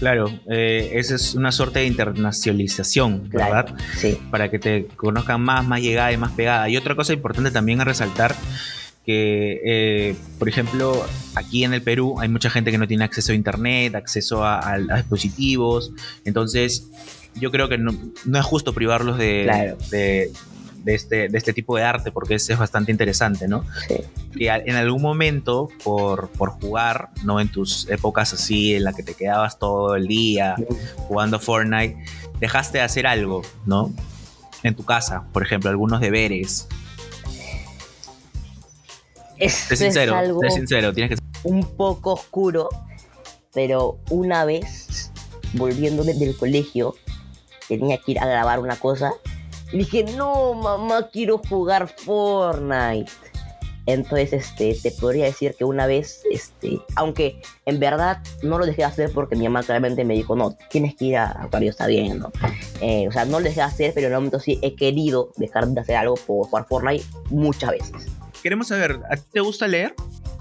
Claro, 0.01 0.29
eh, 0.51 0.91
esa 0.95 1.15
es 1.15 1.35
una 1.35 1.53
suerte 1.53 1.79
de 1.81 1.87
internacionalización, 1.87 3.29
Claro, 3.29 3.55
¿verdad? 3.55 3.75
sí. 3.97 4.19
para 4.31 4.51
que 4.51 4.59
te 4.59 4.87
conozcan 4.97 5.41
más, 5.43 5.65
más 5.67 5.81
llegada 5.81 6.11
y 6.13 6.17
más 6.17 6.33
pegada. 6.33 6.69
Y 6.69 6.77
otra 6.77 6.95
cosa 6.97 7.13
importante 7.13 7.51
también 7.51 7.81
a 7.81 7.85
resaltar, 7.85 8.35
que, 9.05 9.61
eh, 9.65 10.15
por 10.39 10.49
ejemplo, 10.49 11.05
aquí 11.35 11.65
en 11.65 11.75
el 11.75 11.83
Perú 11.83 12.17
hay 12.21 12.29
mucha 12.29 12.51
gente 12.51 12.71
que 12.71 12.79
no 12.79 12.87
tiene 12.89 13.05
acceso 13.05 13.33
a 13.33 13.35
internet, 13.35 13.95
acceso 13.95 14.45
a, 14.45 14.59
a- 14.59 14.75
a 14.75 14.97
dispositivos, 14.97 15.93
entonces 16.25 16.89
yo 17.35 17.51
creo 17.51 17.69
que 17.69 17.79
no, 17.79 17.93
no 18.25 18.39
es 18.39 18.45
justo 18.45 18.73
privarlos 18.75 19.17
de, 19.19 19.43
Claro. 19.45 19.77
de, 19.91 20.31
de 20.85 20.95
este, 20.95 21.29
de 21.29 21.39
este 21.39 21.53
tipo 21.53 21.77
de 21.77 21.83
arte 21.85 22.11
porque 22.13 22.35
ese 22.35 22.53
es 22.55 22.59
bastante 22.59 22.91
interesante, 22.93 23.47
¿no? 23.49 23.65
Sí. 23.89 23.97
Que 24.37 24.51
a- 24.51 24.59
en 24.59 24.77
algún 24.77 25.03
momento, 25.03 25.69
por, 25.85 26.29
por 26.31 26.51
jugar, 26.51 27.11
¿no? 27.25 27.41
En 27.41 27.51
tus 27.51 27.89
épocas 27.89 28.33
así, 28.33 28.75
en 28.75 28.85
la 28.85 28.93
que 28.93 29.03
te 29.03 29.15
quedabas 29.15 29.59
todo 29.59 29.95
el 29.97 30.07
día 30.07 30.57
jugando 31.09 31.39
Fortnite, 31.39 31.97
dejaste 32.41 32.79
de 32.79 32.85
hacer 32.85 33.07
algo, 33.07 33.43
¿no? 33.67 33.93
En 34.63 34.75
tu 34.75 34.85
casa, 34.85 35.25
por 35.33 35.43
ejemplo, 35.43 35.71
algunos 35.71 36.01
deberes. 36.01 36.67
Esto 39.39 39.69
Sé 39.75 39.85
sincero, 39.85 40.13
es 40.13 40.19
algo 40.19 40.41
sé 40.43 40.51
sincero, 40.51 40.93
tienes 40.93 41.19
que 41.19 41.25
un 41.49 41.65
poco 41.65 42.13
oscuro, 42.13 42.69
pero 43.55 43.99
una 44.11 44.45
vez, 44.45 45.11
volviendo 45.55 46.05
de- 46.05 46.13
del 46.15 46.37
colegio, 46.37 46.95
tenía 47.67 47.97
que 47.99 48.13
ir 48.13 48.19
a 48.21 48.27
grabar 48.27 48.61
una 48.61 48.77
cosa. 48.77 49.13
Y 49.73 49.79
dije, 49.79 50.05
no, 50.17 50.55
mamá, 50.55 51.09
quiero 51.13 51.39
jugar 51.39 51.89
Fortnite. 51.89 53.11
Entonces, 53.87 54.33
este, 54.33 54.77
te 54.81 54.91
podría 54.93 55.25
decir 55.25 55.55
que 55.57 55.65
una 55.65 55.87
vez, 55.87 56.23
este, 56.31 56.81
aunque 56.97 57.41
en 57.67 57.81
verdad 57.81 58.19
no 58.43 58.59
lo 58.59 58.67
dejé 58.67 58.83
de 58.83 58.85
hacer 58.85 59.11
porque 59.13 59.37
mi 59.37 59.45
mamá 59.45 59.63
claramente 59.63 60.05
me 60.05 60.15
dijo, 60.15 60.37
no, 60.37 60.57
tienes 60.71 60.95
que 60.95 61.07
ir 61.07 61.17
a 61.17 61.43
jugar, 61.45 61.63
yo 61.63 61.71
está 61.71 61.87
bien, 61.87 62.19
¿no? 62.19 62.31
Eh, 62.81 63.09
o 63.09 63.13
sea, 63.13 63.25
no 63.25 63.39
lo 63.41 63.45
dejé 63.45 63.61
de 63.61 63.67
hacer, 63.67 63.93
pero 63.95 64.07
en 64.07 64.13
un 64.13 64.19
momento 64.19 64.39
sí 64.39 64.59
he 64.63 64.75
querido 64.75 65.33
dejar 65.37 65.67
de 65.69 65.81
hacer 65.81 65.97
algo 65.97 66.15
por 66.15 66.47
jugar 66.47 66.67
Fortnite 66.69 67.05
muchas 67.31 67.71
veces. 67.71 68.07
Queremos 68.43 68.69
saber, 68.69 69.01
¿a 69.11 69.17
ti 69.17 69.23
te 69.33 69.41
gusta 69.41 69.67
leer? 69.67 69.95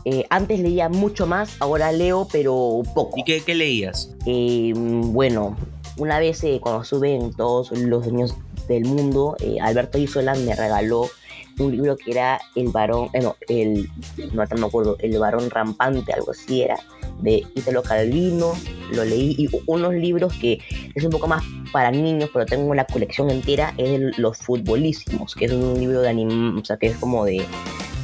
Eh, 0.06 0.26
antes 0.30 0.60
leía 0.60 0.90
mucho 0.90 1.28
más, 1.28 1.58
ahora 1.60 1.92
leo, 1.92 2.28
pero 2.32 2.82
poco. 2.94 3.18
¿Y 3.18 3.24
qué, 3.24 3.42
qué 3.44 3.56
leías? 3.56 4.16
Eh, 4.26 4.74
bueno, 4.76 5.58
una 6.00 6.20
vez 6.20 6.44
eh, 6.44 6.60
cuando 6.62 6.82
estuve 6.82 7.14
en 7.14 7.34
todos 7.34 7.72
los 7.72 8.06
niños 8.08 8.36
del 8.76 8.86
mundo, 8.86 9.36
eh, 9.40 9.58
Alberto 9.62 9.98
Isola 9.98 10.34
me 10.36 10.56
regaló 10.56 11.10
un 11.58 11.72
libro 11.72 11.98
que 11.98 12.12
era 12.12 12.40
El 12.56 12.70
varón, 12.70 13.10
eh, 13.14 13.22
no, 13.22 13.36
el, 13.48 13.90
no, 14.34 14.46
no 14.46 14.58
me 14.58 14.66
acuerdo, 14.66 14.98
El 15.00 15.18
varón 15.20 15.50
rampante, 15.50 16.14
algo 16.14 16.32
así 16.32 16.62
era, 16.62 16.78
de 17.22 17.46
Italo 17.56 17.84
Calvino, 17.84 18.54
lo 18.94 19.04
leí, 19.04 19.36
y 19.38 19.50
unos 19.66 19.94
libros 19.94 20.34
que 20.34 20.60
es 20.96 21.04
un 21.04 21.12
poco 21.12 21.28
más 21.28 21.44
para 21.72 21.92
niños, 21.92 22.30
pero 22.34 22.46
tengo 22.46 22.74
la 22.74 22.86
colección 22.86 23.30
entera, 23.30 23.74
es 23.78 23.92
de 23.92 24.12
Los 24.18 24.38
Futbolísimos, 24.38 25.36
que 25.36 25.46
es 25.46 25.52
un 25.52 25.78
libro 25.78 26.02
de 26.02 26.10
anim, 26.10 26.58
o 26.58 26.64
sea, 26.64 26.78
que 26.78 26.88
es 26.88 26.98
como 26.98 27.26
de 27.26 27.46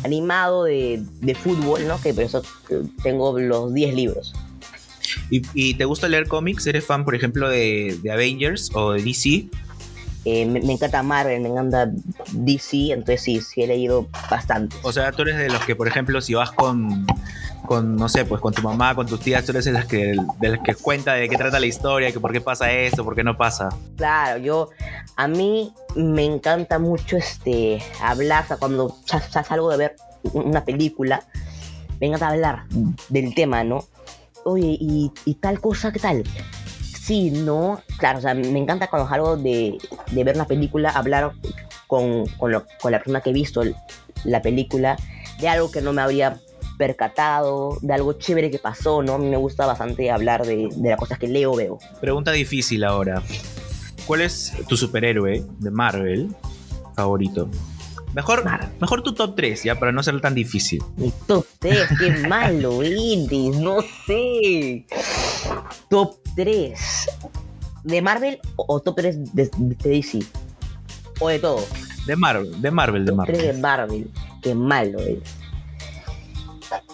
animado 0.04 0.66
de, 0.66 1.02
de 1.22 1.36
fútbol, 1.36 1.88
¿no? 1.88 2.00
Que 2.02 2.14
por 2.14 2.24
eso 2.24 2.44
eh, 2.70 2.84
tengo 3.04 3.40
los 3.40 3.74
10 3.74 3.96
libros. 3.96 4.34
¿Y, 5.32 5.42
y 5.54 5.74
te 5.74 5.86
gusta 5.86 6.08
leer 6.08 6.28
cómics? 6.28 6.68
¿Eres 6.68 6.86
fan, 6.86 7.04
por 7.04 7.16
ejemplo, 7.16 7.50
de, 7.50 7.98
de 8.04 8.12
Avengers 8.12 8.70
o 8.74 8.92
de 8.92 9.02
DC? 9.02 9.46
Eh, 10.28 10.46
me, 10.48 10.60
me 10.60 10.74
encanta 10.74 11.04
Marvel, 11.04 11.40
me 11.42 11.50
encanta 11.50 11.92
DC, 12.32 12.92
entonces 12.92 13.22
sí, 13.22 13.42
sí 13.42 13.62
he 13.62 13.68
leído 13.68 14.08
bastante. 14.30 14.76
O 14.82 14.92
sea, 14.92 15.12
tú 15.12 15.22
eres 15.22 15.38
de 15.38 15.50
los 15.50 15.64
que, 15.66 15.76
por 15.76 15.88
ejemplo, 15.88 16.20
si 16.20 16.34
vas 16.34 16.52
con, 16.52 17.06
con 17.68 17.96
no 17.96 18.10
sé, 18.10 18.26
pues 18.26 18.42
con 18.42 18.52
tu 18.52 18.64
mamá, 18.64 18.96
con 18.96 19.06
tus 19.06 19.20
tías, 19.20 19.46
tú 19.46 19.52
eres 19.52 19.66
de 19.66 19.72
las 19.72 19.86
que, 19.86 20.16
de 20.40 20.50
las 20.50 20.60
que 20.62 20.74
cuenta 20.74 21.14
de 21.14 21.30
qué 21.30 21.38
trata 21.38 21.60
la 21.60 21.68
historia, 21.68 22.12
que 22.12 22.20
por 22.20 22.32
qué 22.34 22.42
pasa 22.42 22.72
esto, 22.72 23.04
por 23.04 23.14
qué 23.16 23.24
no 23.24 23.38
pasa. 23.38 23.70
Claro, 23.98 24.40
yo, 24.40 24.70
a 25.16 25.28
mí 25.28 25.72
me 25.96 26.26
encanta 26.26 26.80
mucho 26.80 27.18
este, 27.18 27.80
hablar, 28.02 28.46
o 28.46 28.48
sea, 28.48 28.58
cuando 28.58 28.96
sa- 29.06 29.22
sa- 29.22 29.44
salgo 29.44 29.70
de 29.70 29.78
ver 29.78 29.96
una 30.34 30.66
película, 30.66 31.22
me 32.02 32.08
encanta 32.08 32.30
hablar 32.30 32.64
del 33.10 33.36
tema, 33.36 33.64
¿no? 33.64 33.86
Oye, 34.44 34.76
y, 34.80 35.12
y 35.26 35.36
tal 35.36 35.60
cosa, 35.62 35.92
¿qué 35.92 36.00
tal? 36.00 36.24
Sí, 37.06 37.30
no, 37.30 37.82
claro, 37.98 38.18
o 38.20 38.22
sea, 38.22 38.34
me 38.34 38.58
encanta 38.58 38.88
cuando 38.90 39.08
salgo 39.08 39.38
de, 39.38 39.78
de 40.12 40.24
ver 40.24 40.36
una 40.36 40.46
película, 40.48 40.90
hablar 40.90 41.34
con, 41.88 42.26
con, 42.38 42.52
lo- 42.52 42.66
con 42.82 42.92
la 42.92 42.98
persona 42.98 43.22
que 43.22 43.30
he 43.30 43.34
visto 43.34 43.62
la 44.24 44.42
película 44.42 44.98
de 45.40 45.48
algo 45.48 45.70
que 45.70 45.82
no 45.82 45.94
me 45.94 46.02
habría 46.02 46.40
percatado, 46.80 47.78
de 47.82 47.94
algo 47.94 48.14
chévere 48.14 48.50
que 48.50 48.58
pasó, 48.60 49.04
¿no? 49.04 49.14
A 49.14 49.18
mí 49.18 49.28
me 49.28 49.38
gusta 49.38 49.66
bastante 49.66 50.10
hablar 50.12 50.46
de, 50.46 50.68
de 50.76 50.90
las 50.90 50.98
cosas 51.00 51.20
que 51.20 51.28
leo 51.28 51.52
o 51.52 51.56
veo. 51.56 51.80
Pregunta 52.02 52.32
difícil 52.32 52.84
ahora. 52.84 53.22
¿Cuál 54.08 54.22
es 54.22 54.54
tu 54.68 54.78
superhéroe 54.78 55.44
de 55.60 55.72
Marvel 55.72 56.30
favorito? 56.96 57.50
Mejor, 58.14 58.44
mejor 58.80 59.04
tu 59.04 59.14
top 59.14 59.36
3, 59.36 59.64
ya, 59.64 59.76
para 59.78 59.92
no 59.92 60.02
ser 60.02 60.22
tan 60.22 60.34
difícil. 60.34 60.82
Mi 60.96 61.12
top 61.28 61.46
3, 61.60 61.88
qué 62.00 62.12
malo 62.28 62.82
eres, 62.84 63.30
no 63.58 63.78
sé. 64.08 64.86
Top 65.90 66.18
3. 66.36 66.80
¿De 67.84 68.02
Marvel 68.02 68.40
o, 68.56 68.80
top 68.80 68.96
3 68.98 69.34
de, 69.34 69.50
de 69.58 69.90
DC? 69.90 70.20
O 71.20 71.30
de 71.30 71.40
todo. 71.40 71.64
De 72.06 72.16
Marvel, 72.16 72.62
de 72.62 72.72
Marvel, 72.72 73.06
de 73.06 73.12
Top 73.12 73.26
3 73.26 73.38
Marvel. 73.38 73.56
de 73.56 73.62
Marvel. 73.62 74.12
Qué 74.42 74.54
malo 74.56 75.00
eres. 75.00 75.24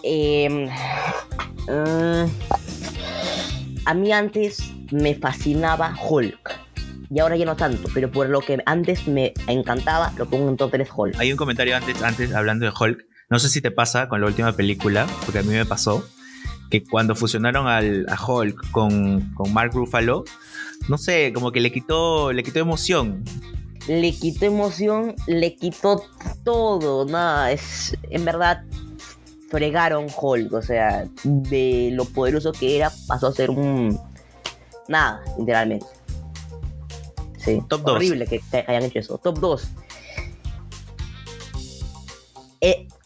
Em, 0.03 0.67
mm, 1.67 2.29
a 3.85 3.93
mí 3.93 4.11
antes 4.11 4.71
me 4.91 5.15
fascinaba 5.15 5.95
Hulk. 6.01 6.59
Y 7.09 7.19
ahora 7.19 7.35
ya 7.35 7.45
no 7.45 7.57
tanto, 7.57 7.89
pero 7.93 8.09
por 8.09 8.29
lo 8.29 8.39
que 8.39 8.63
antes 8.65 9.05
me 9.07 9.33
encantaba, 9.47 10.13
lo 10.17 10.25
pongo 10.27 10.49
en 10.49 10.55
top 10.55 10.71
3 10.71 10.89
Hulk. 10.95 11.15
Hay 11.19 11.31
un 11.31 11.37
comentario 11.37 11.75
antes, 11.75 12.01
antes 12.01 12.33
hablando 12.33 12.65
de 12.65 12.71
Hulk. 12.77 13.05
No 13.29 13.39
sé 13.39 13.49
si 13.49 13.61
te 13.61 13.71
pasa 13.71 14.07
con 14.07 14.21
la 14.21 14.27
última 14.27 14.53
película, 14.53 15.07
porque 15.25 15.39
a 15.39 15.43
mí 15.43 15.49
me 15.49 15.65
pasó, 15.65 16.05
que 16.71 16.83
cuando 16.83 17.15
fusionaron 17.15 17.67
al, 17.67 18.07
a 18.09 18.17
Hulk 18.25 18.71
con, 18.71 19.33
con 19.35 19.53
Mark 19.53 19.73
Ruffalo, 19.73 20.23
no 20.89 20.97
sé, 20.97 21.31
como 21.33 21.51
que 21.51 21.59
le 21.59 21.71
quitó, 21.71 22.31
le 22.31 22.41
quitó 22.43 22.59
emoción. 22.59 23.23
le 23.87 24.11
quitó 24.13 24.45
emoción, 24.45 25.15
le 25.27 25.55
quitó 25.55 26.03
todo, 26.43 27.05
nada, 27.05 27.51
es 27.51 27.95
en 28.09 28.25
verdad 28.25 28.63
fregaron 29.49 30.07
Hulk, 30.19 30.53
o 30.53 30.61
sea, 30.61 31.05
de 31.23 31.89
lo 31.91 32.05
poderoso 32.05 32.53
que 32.53 32.77
era 32.77 32.89
pasó 33.05 33.27
a 33.27 33.33
ser 33.33 33.49
un 33.51 33.99
nada, 34.87 35.21
literalmente. 35.37 35.85
Sí, 37.37 37.61
Top 37.67 37.85
horrible 37.85 38.27
que, 38.27 38.39
que 38.39 38.65
hayan 38.67 38.83
hecho 38.83 38.99
eso. 38.99 39.17
Top 39.17 39.39
2. 39.39 39.67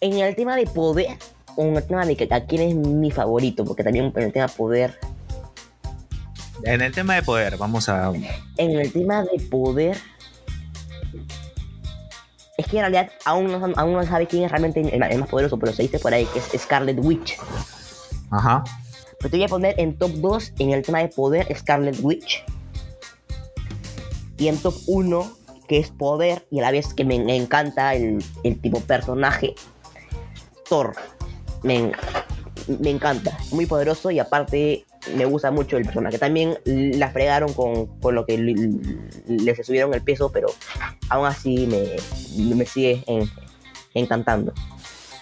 en 0.01 0.19
el 0.19 0.35
tema 0.35 0.55
de 0.55 0.67
poder, 0.67 1.17
en 1.57 1.75
el 1.75 1.83
tema 1.83 2.05
de 2.05 2.15
que 2.15 2.27
a 2.33 2.45
quién 2.45 2.61
es 2.61 2.75
mi 2.75 3.11
favorito, 3.11 3.65
porque 3.65 3.83
también 3.83 4.11
en 4.15 4.23
el 4.23 4.33
tema 4.33 4.47
de 4.47 4.53
poder, 4.53 4.99
En 6.63 6.81
el 6.81 6.91
tema 6.91 7.15
de 7.15 7.23
poder, 7.23 7.57
vamos 7.57 7.89
a... 7.89 8.11
en 8.57 8.79
el 8.79 8.91
tema 8.91 9.23
de 9.23 9.39
poder 9.49 9.97
es 12.57 12.67
que 12.67 12.77
en 12.77 12.83
realidad 12.83 13.11
aún 13.25 13.47
no, 13.51 13.73
aún 13.75 13.93
no 13.93 14.03
sabe 14.05 14.27
quién 14.27 14.43
es 14.43 14.51
realmente 14.51 14.79
el, 14.79 15.03
el 15.03 15.19
más 15.19 15.29
poderoso, 15.29 15.59
pero 15.59 15.73
se 15.73 15.83
dice 15.83 15.99
por 15.99 16.13
ahí 16.13 16.25
que 16.25 16.39
es 16.39 16.61
Scarlet 16.61 16.97
Witch. 16.99 17.37
Ajá. 18.31 18.63
Pero 19.19 19.29
te 19.29 19.37
voy 19.37 19.45
a 19.45 19.49
poner 19.49 19.79
en 19.79 19.97
top 19.97 20.11
2 20.11 20.53
en 20.59 20.71
el 20.71 20.81
tema 20.81 20.99
de 20.99 21.09
poder 21.09 21.47
Scarlet 21.55 21.97
Witch. 22.01 22.43
Y 24.37 24.47
en 24.47 24.57
top 24.57 24.75
1, 24.87 25.31
que 25.67 25.79
es 25.79 25.89
poder, 25.89 26.45
y 26.49 26.59
a 26.59 26.61
la 26.61 26.71
vez 26.71 26.93
que 26.93 27.03
me 27.03 27.15
encanta 27.35 27.93
el, 27.93 28.23
el 28.43 28.59
tipo 28.61 28.79
personaje, 28.81 29.55
Thor. 30.69 30.95
Me, 31.63 31.91
me 32.79 32.89
encanta, 32.89 33.37
muy 33.51 33.65
poderoso 33.65 34.11
y 34.11 34.19
aparte 34.19 34.85
me 35.15 35.25
gusta 35.25 35.51
mucho 35.51 35.77
el 35.77 35.85
personaje. 35.85 36.17
También 36.17 36.57
la 36.65 37.09
fregaron 37.11 37.53
con, 37.53 37.87
con 37.99 38.15
lo 38.15 38.25
que 38.25 38.37
le, 38.37 38.55
le 39.27 39.63
subieron 39.63 39.93
el 39.93 40.01
peso, 40.01 40.31
pero 40.31 40.47
aún 41.09 41.27
así 41.27 41.67
me, 41.67 41.95
me 42.55 42.65
sigue 42.65 43.03
en- 43.07 43.29
encantando. 43.93 44.53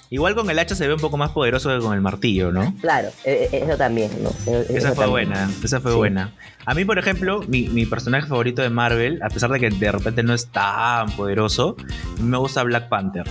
Igual 0.10 0.36
con 0.36 0.48
el 0.50 0.60
hacha 0.60 0.76
se 0.76 0.88
ve 0.88 0.94
un 0.94 1.00
poco 1.00 1.18
más 1.18 1.32
poderoso 1.32 1.70
que 1.70 1.80
con 1.80 1.94
el 1.96 2.02
martillo, 2.02 2.52
¿no? 2.52 2.72
Claro, 2.82 3.10
e- 3.26 3.50
e- 3.52 3.64
eso 3.64 3.78
también, 3.78 4.12
¿no? 4.22 4.30
E- 4.46 4.68
Esa 4.78 4.90
fue 4.94 5.06
también. 5.06 5.10
buena, 5.30 5.50
esa 5.64 5.82
fue 5.82 5.92
Sí. 5.92 5.98
buena. 5.98 6.36
A 6.68 6.76
mí, 6.76 6.86
por 6.86 7.00
ejemplo, 7.00 7.42
mi, 7.48 7.68
mi 7.70 7.88
personaje 7.88 8.28
favorito 8.28 8.62
de 8.62 8.70
Marvel, 8.70 9.20
a 9.24 9.30
pesar 9.30 9.50
de 9.52 9.60
que 9.60 9.72
de 9.72 9.92
repente 9.92 10.22
no 10.22 10.36
es 10.36 10.48
tan 10.50 11.10
poderoso, 11.16 11.76
me 12.22 12.38
gusta 12.38 12.62
Black 12.64 12.90
Panther. 12.90 13.26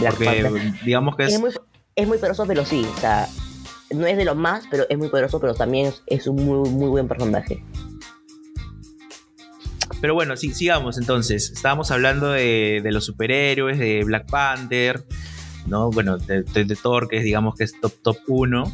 Black 0.00 0.14
porque 0.16 0.42
Panther. 0.42 0.84
digamos 0.86 1.16
que 1.16 1.24
es... 1.24 1.34
es 1.34 1.40
muy, 1.40 1.50
es 1.96 2.06
muy 2.06 2.18
poderoso, 2.18 2.44
pero 2.46 2.64
sí, 2.64 2.86
o 2.96 3.00
sea, 3.00 3.28
no 3.90 4.06
es 4.06 4.16
de 4.16 4.24
los 4.24 4.36
más, 4.36 4.64
pero 4.70 4.84
es 4.88 4.98
muy 4.98 5.08
poderoso, 5.08 5.40
pero 5.40 5.54
también 5.54 5.86
es, 5.86 6.02
es 6.06 6.26
un 6.26 6.36
muy, 6.36 6.68
muy 6.70 6.88
buen 6.88 7.08
personaje. 7.08 7.64
Pero 10.00 10.14
bueno, 10.14 10.36
sí, 10.36 10.52
sigamos 10.52 10.98
entonces. 10.98 11.50
Estábamos 11.50 11.90
hablando 11.90 12.30
de, 12.30 12.80
de 12.82 12.92
los 12.92 13.04
superhéroes, 13.06 13.78
de 13.78 14.04
Black 14.04 14.28
Panther, 14.30 15.02
¿no? 15.66 15.90
Bueno, 15.90 16.18
de, 16.18 16.42
de- 16.42 16.64
de 16.64 16.76
Thor, 16.76 17.08
que 17.08 17.16
es, 17.18 17.24
digamos 17.24 17.54
que 17.54 17.64
es 17.64 17.80
top, 17.80 17.92
top 18.02 18.18
1. 18.26 18.64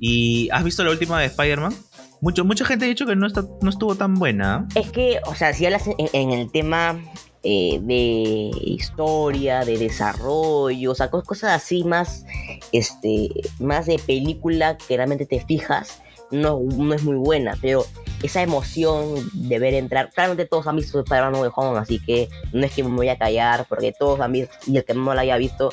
¿Y 0.00 0.48
has 0.52 0.64
visto 0.64 0.82
la 0.82 0.90
última 0.90 1.20
de 1.20 1.26
Spider-Man? 1.26 1.74
Mucho, 2.22 2.44
mucha 2.46 2.64
gente 2.64 2.86
ha 2.86 2.88
dicho 2.88 3.04
que 3.04 3.14
no, 3.16 3.26
está, 3.26 3.44
no 3.60 3.68
estuvo 3.68 3.94
tan 3.96 4.14
buena. 4.14 4.66
Es 4.74 4.90
que, 4.90 5.20
o 5.26 5.34
sea, 5.34 5.52
si 5.52 5.66
hablas 5.66 5.86
en, 5.86 5.94
en 6.14 6.30
el 6.30 6.50
tema 6.50 6.98
eh, 7.42 7.78
de 7.82 8.50
historia, 8.64 9.64
de 9.64 9.78
desarrollo, 9.78 10.92
o 10.92 10.94
sea, 10.94 11.10
cosas 11.10 11.52
así 11.52 11.84
más, 11.84 12.24
este, 12.72 13.28
más 13.58 13.86
de 13.86 13.98
película 13.98 14.76
que 14.76 14.96
realmente 14.96 15.26
te 15.26 15.44
fijas, 15.44 16.02
no, 16.30 16.60
no 16.60 16.94
es 16.94 17.04
muy 17.04 17.16
buena, 17.16 17.56
pero 17.60 17.84
esa 18.22 18.42
emoción 18.42 19.14
de 19.32 19.58
ver 19.58 19.74
entrar, 19.74 20.10
claramente 20.10 20.46
todos 20.46 20.66
han 20.66 20.76
visto 20.76 21.00
Spider-Man 21.00 21.50
Home, 21.54 21.78
así 21.78 22.00
que 22.00 22.28
no 22.52 22.66
es 22.66 22.72
que 22.72 22.82
me 22.82 22.96
voy 22.96 23.08
a 23.08 23.18
callar, 23.18 23.66
porque 23.68 23.92
todos 23.92 24.20
han 24.20 24.32
visto, 24.32 24.54
y 24.66 24.76
el 24.76 24.84
que 24.84 24.94
no 24.94 25.14
la 25.14 25.22
haya 25.22 25.36
visto, 25.36 25.70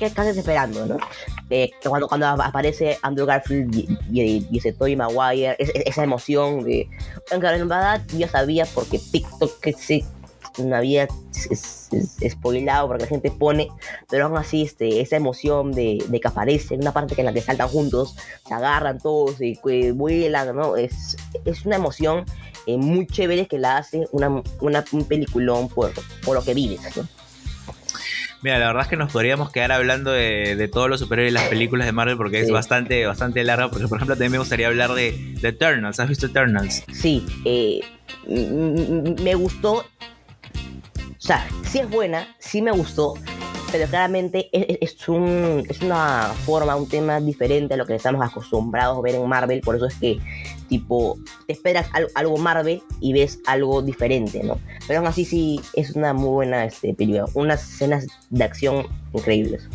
¿qué, 0.00 0.06
estás 0.06 0.26
esperando, 0.36 0.86
no? 0.86 0.96
cuando, 1.88 2.08
cuando 2.08 2.26
aparece 2.26 2.98
Andrew 3.02 3.26
Garfield 3.26 3.74
y, 4.10 4.40
dice 4.50 4.72
Tobey 4.72 4.96
Maguire, 4.96 5.54
esa 5.58 6.02
emoción 6.02 6.64
de... 6.64 6.88
En 7.30 7.40
verdad 7.40 8.02
yo 8.16 8.26
sabía 8.26 8.66
porque 8.66 8.98
TikTok 8.98 9.60
que 9.60 9.72
se 9.72 10.04
no 10.58 10.76
había 10.76 11.06
spoilado 12.28 12.88
porque 12.88 13.04
la 13.04 13.08
gente 13.08 13.30
pone, 13.30 13.68
pero 14.08 14.26
aún 14.26 14.36
así 14.36 14.62
este, 14.62 15.00
esa 15.00 15.16
emoción 15.16 15.72
de, 15.72 16.04
de 16.08 16.20
que 16.20 16.28
aparece, 16.28 16.74
una 16.74 16.92
parte 16.92 17.14
en 17.16 17.26
la 17.26 17.32
que 17.32 17.40
saltan 17.40 17.68
juntos, 17.68 18.16
se 18.46 18.52
agarran 18.52 18.98
todos 18.98 19.36
y 19.40 19.58
vuelan, 19.92 20.56
¿no? 20.56 20.76
Es, 20.76 21.16
es 21.44 21.64
una 21.64 21.76
emoción 21.76 22.24
eh, 22.66 22.76
muy 22.76 23.06
chévere 23.06 23.46
que 23.46 23.58
la 23.58 23.78
hace 23.78 24.06
una, 24.12 24.42
una, 24.60 24.84
un 24.92 25.04
peliculón 25.04 25.68
por, 25.68 25.92
por 26.24 26.34
lo 26.34 26.42
que 26.42 26.54
vives, 26.54 26.80
¿no? 26.96 27.06
Mira, 28.42 28.58
la 28.58 28.68
verdad 28.68 28.84
es 28.84 28.88
que 28.88 28.96
nos 28.96 29.12
podríamos 29.12 29.50
quedar 29.50 29.70
hablando 29.72 30.12
de, 30.12 30.68
todos 30.72 30.88
los 30.88 31.00
superhéroes 31.00 31.32
y 31.32 31.34
las 31.34 31.48
películas 31.48 31.86
de 31.86 31.92
Marvel 31.92 32.16
porque 32.16 32.40
es 32.40 32.50
bastante, 32.50 33.04
bastante 33.06 33.44
largo. 33.44 33.70
Porque, 33.70 33.86
por 33.86 33.98
ejemplo, 33.98 34.14
también 34.14 34.32
me 34.32 34.38
gustaría 34.38 34.68
hablar 34.68 34.94
de, 34.94 35.34
de 35.40 35.48
Eternals. 35.48 36.00
¿Has 36.00 36.08
visto 36.08 36.26
Eternals? 36.26 36.84
Sí, 36.92 37.26
eh, 37.44 37.80
me 39.22 39.34
gustó. 39.34 39.84
O 41.20 41.22
sea, 41.22 41.46
sí 41.68 41.80
es 41.80 41.90
buena, 41.90 42.34
sí 42.38 42.62
me 42.62 42.70
gustó, 42.70 43.14
pero 43.70 43.86
claramente 43.86 44.48
es, 44.52 45.06
un, 45.06 45.64
es 45.68 45.82
una 45.82 46.32
forma, 46.46 46.74
un 46.76 46.88
tema 46.88 47.20
diferente 47.20 47.74
a 47.74 47.76
lo 47.76 47.84
que 47.84 47.94
estamos 47.94 48.26
acostumbrados 48.26 48.96
a 48.96 49.02
ver 49.02 49.16
en 49.16 49.28
Marvel, 49.28 49.60
por 49.60 49.76
eso 49.76 49.86
es 49.86 49.94
que, 49.96 50.18
tipo, 50.70 51.18
te 51.46 51.52
esperas 51.52 51.88
algo, 52.14 52.38
Marvel 52.38 52.80
y 53.00 53.12
ves 53.12 53.40
algo 53.46 53.82
diferente, 53.82 54.42
¿no? 54.42 54.58
Pero 54.86 55.00
aún 55.00 55.08
así 55.08 55.26
sí 55.26 55.60
es 55.74 55.90
una 55.90 56.14
muy 56.14 56.30
buena 56.30 56.64
este, 56.64 56.94
película, 56.94 57.26
unas 57.34 57.62
escenas 57.74 58.06
de 58.30 58.44
acción 58.44 58.86
increíbles. 59.12 59.68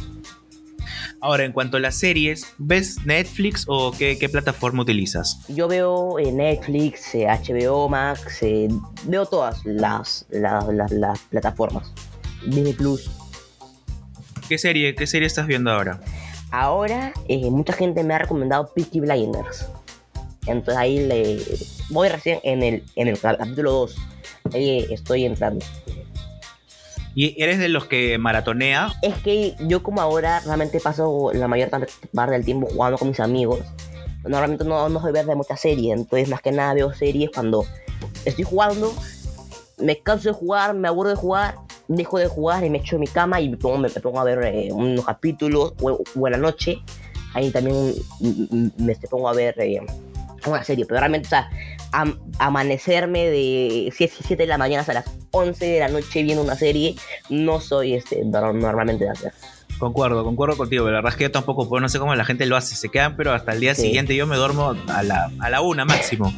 Ahora, 1.21 1.43
en 1.43 1.51
cuanto 1.51 1.77
a 1.77 1.79
las 1.79 1.95
series, 1.95 2.53
¿ves 2.57 3.05
Netflix 3.05 3.65
o 3.67 3.91
qué, 3.91 4.29
plataforma 4.31 4.83
utilizas? 4.83 5.45
Yo 5.47 5.67
veo 5.67 6.19
eh, 6.19 6.31
Netflix, 6.31 7.13
HBO 7.13 7.87
eh, 7.87 7.89
Max, 7.89 8.43
eh, 8.43 8.67
veo 9.05 9.25
todas 9.25 9.65
las, 9.65 10.25
las, 10.29 10.65
las 10.91 11.19
plataformas. 11.19 11.91
Disney 12.45 12.73
Plus, 12.73 13.09
¿Qué 14.47 14.59
serie, 14.59 14.93
qué 14.93 15.07
serie 15.07 15.25
estás 15.25 15.47
viendo 15.47 15.71
ahora? 15.71 15.99
Ahora, 16.51 17.11
mucha 17.49 17.73
gente 17.73 18.03
me 18.03 18.13
ha 18.13 18.19
recomendado 18.19 18.71
Peaky 18.75 18.99
Blinders. 18.99 19.67
Entonces 20.47 20.77
ahí 20.77 21.05
le 21.05 21.39
voy 21.89 22.09
recién 22.09 22.39
en 22.43 22.63
el, 22.63 22.83
en 22.95 23.07
el 23.07 23.19
capítulo 23.19 23.71
2. 23.71 23.95
Ahí 24.53 24.85
estoy 24.89 25.25
entrando. 25.25 25.65
¿Y 27.15 27.41
eres 27.41 27.59
de 27.59 27.69
los 27.69 27.85
que 27.85 28.17
maratonea? 28.17 28.91
Es 29.01 29.15
que 29.19 29.55
yo 29.61 29.81
como 29.81 30.01
ahora 30.01 30.41
realmente 30.41 30.79
paso 30.79 31.31
la 31.33 31.47
mayor 31.47 31.69
parte 31.69 32.31
del 32.31 32.43
tiempo 32.43 32.67
jugando 32.67 32.97
con 32.97 33.09
mis 33.09 33.19
amigos. 33.19 33.59
Normalmente 34.23 34.65
no, 34.65 34.89
no 34.89 35.01
soy 35.01 35.13
ver 35.13 35.25
de 35.25 35.35
muchas 35.35 35.61
series, 35.61 35.97
entonces 35.97 36.27
más 36.27 36.41
que 36.41 36.51
nada 36.51 36.73
veo 36.73 36.93
series 36.93 37.29
cuando 37.33 37.63
estoy 38.25 38.43
jugando, 38.43 38.93
me 39.77 39.99
canso 39.99 40.29
de 40.29 40.33
jugar, 40.33 40.73
me 40.73 40.87
aburro 40.87 41.11
de 41.11 41.15
jugar 41.15 41.55
dejo 41.87 42.17
de 42.17 42.27
jugar 42.27 42.63
y 42.63 42.69
me 42.69 42.79
echo 42.79 42.95
en 42.95 43.01
mi 43.01 43.07
cama 43.07 43.39
y 43.41 43.49
me 43.49 43.57
pongo, 43.57 43.77
me, 43.77 43.89
pongo 43.89 44.19
a 44.19 44.23
ver 44.23 44.43
eh, 44.43 44.69
unos 44.71 45.05
capítulos 45.05 45.73
o, 45.81 46.01
o, 46.15 46.27
en 46.27 46.31
la 46.31 46.37
noche. 46.37 46.81
Ahí 47.33 47.51
también 47.51 47.93
me 48.77 48.95
pongo 49.09 49.27
a 49.27 49.33
ver 49.33 49.55
eh, 49.59 49.81
una 50.49 50.63
serie, 50.63 50.85
pero 50.85 50.99
realmente, 50.99 51.27
o 51.27 51.29
sea, 51.29 51.49
amanecerme 52.39 53.29
de 53.29 53.93
7 53.95 54.35
de 54.35 54.47
la 54.47 54.57
mañana 54.57 54.81
hasta 54.81 54.93
las 54.93 55.05
11 55.31 55.65
de 55.65 55.79
la 55.79 55.87
noche 55.87 56.23
viendo 56.23 56.43
una 56.43 56.55
serie, 56.55 56.95
no 57.29 57.59
soy 57.61 57.95
este, 57.95 58.23
normalmente 58.23 59.05
de 59.05 59.11
hacer. 59.11 59.33
Concuerdo, 59.77 60.23
concuerdo 60.23 60.55
contigo, 60.55 60.85
pero 60.85 60.93
la 60.93 60.99
verdad 60.99 61.13
es 61.13 61.17
que 61.17 61.23
yo 61.25 61.31
tampoco 61.31 61.67
puedo, 61.67 61.81
no 61.81 61.89
sé 61.89 61.99
cómo 61.99 62.15
la 62.15 62.23
gente 62.23 62.45
lo 62.45 62.55
hace, 62.55 62.75
se 62.75 62.89
quedan, 62.89 63.17
pero 63.17 63.33
hasta 63.33 63.51
el 63.51 63.59
día 63.59 63.75
siguiente 63.75 64.15
yo 64.15 64.25
me 64.25 64.37
duermo 64.37 64.75
a 64.87 65.03
la, 65.03 65.31
a 65.39 65.49
la 65.49 65.61
una 65.61 65.83
máximo. 65.83 66.33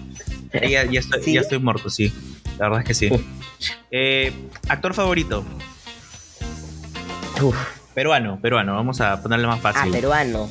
ya, 0.53 0.85
ya, 0.85 0.99
estoy, 0.99 1.21
ya 1.33 1.41
estoy 1.41 1.59
muerto, 1.59 1.89
sí. 1.89 2.11
La 2.57 2.65
verdad 2.65 2.79
es 2.81 2.87
que 2.87 2.93
sí. 2.95 3.09
Eh, 3.91 4.33
¿Actor 4.67 4.93
favorito? 4.95 5.43
Peruano, 7.93 8.39
peruano. 8.41 8.73
Vamos 8.73 9.01
a 9.01 9.21
ponerle 9.21 9.47
más 9.47 9.59
fácil. 9.59 9.89
Ah, 9.89 9.91
peruano. 9.91 10.49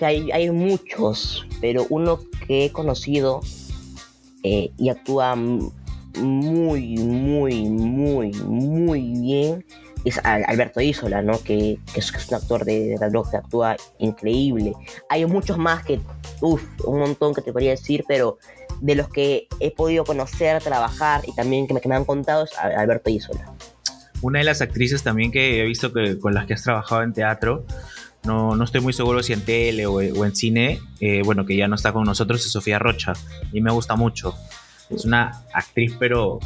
Que 0.00 0.06
hay, 0.06 0.50
muchos, 0.50 1.46
pero 1.60 1.86
uno 1.90 2.20
que 2.46 2.64
he 2.64 2.72
conocido 2.72 3.42
eh, 4.42 4.70
y 4.78 4.88
actúa 4.88 5.36
muy, 5.36 6.96
muy, 6.96 7.68
muy, 7.68 8.32
muy 8.32 9.12
bien 9.20 9.64
es 10.06 10.18
Alberto 10.24 10.80
Isola, 10.80 11.20
¿no? 11.20 11.38
Que, 11.42 11.78
es, 11.94 12.10
un 12.30 12.34
actor 12.34 12.64
de, 12.64 12.96
de 12.98 13.22
que 13.30 13.36
actúa 13.36 13.76
increíble. 13.98 14.72
Hay 15.10 15.26
muchos 15.26 15.58
más 15.58 15.84
que, 15.84 16.00
uff, 16.40 16.62
un 16.86 17.00
montón 17.00 17.34
que 17.34 17.42
te 17.42 17.52
podría 17.52 17.72
decir, 17.72 18.06
pero 18.08 18.38
de 18.80 18.94
los 18.94 19.10
que 19.10 19.48
he 19.60 19.70
podido 19.70 20.04
conocer, 20.04 20.62
trabajar 20.62 21.20
y 21.26 21.34
también 21.34 21.66
que 21.66 21.86
me, 21.86 21.94
han 21.94 22.06
contado 22.06 22.44
es 22.44 22.58
Alberto 22.58 23.10
Isola. 23.10 23.52
Una 24.22 24.38
de 24.38 24.46
las 24.46 24.62
actrices 24.62 25.02
también 25.02 25.30
que 25.30 25.60
he 25.60 25.66
visto 25.66 25.92
que, 25.92 26.18
con 26.18 26.32
las 26.32 26.46
que 26.46 26.54
has 26.54 26.62
trabajado 26.62 27.02
en 27.02 27.12
teatro, 27.12 27.66
no, 28.24 28.54
no 28.54 28.64
estoy 28.64 28.80
muy 28.80 28.92
seguro 28.92 29.22
si 29.22 29.32
en 29.32 29.44
tele 29.44 29.86
o, 29.86 30.00
en 30.00 30.36
cine, 30.36 30.80
eh, 31.00 31.22
bueno, 31.24 31.46
que 31.46 31.56
ya 31.56 31.68
no 31.68 31.76
está 31.76 31.92
con 31.92 32.04
nosotros, 32.04 32.44
es 32.44 32.52
Sofía 32.52 32.78
Rocha, 32.78 33.14
y 33.52 33.60
me 33.60 33.70
gusta 33.70 33.96
mucho. 33.96 34.34
Es 34.90 35.04
una 35.04 35.44
actriz, 35.52 35.94
pero 35.98 36.40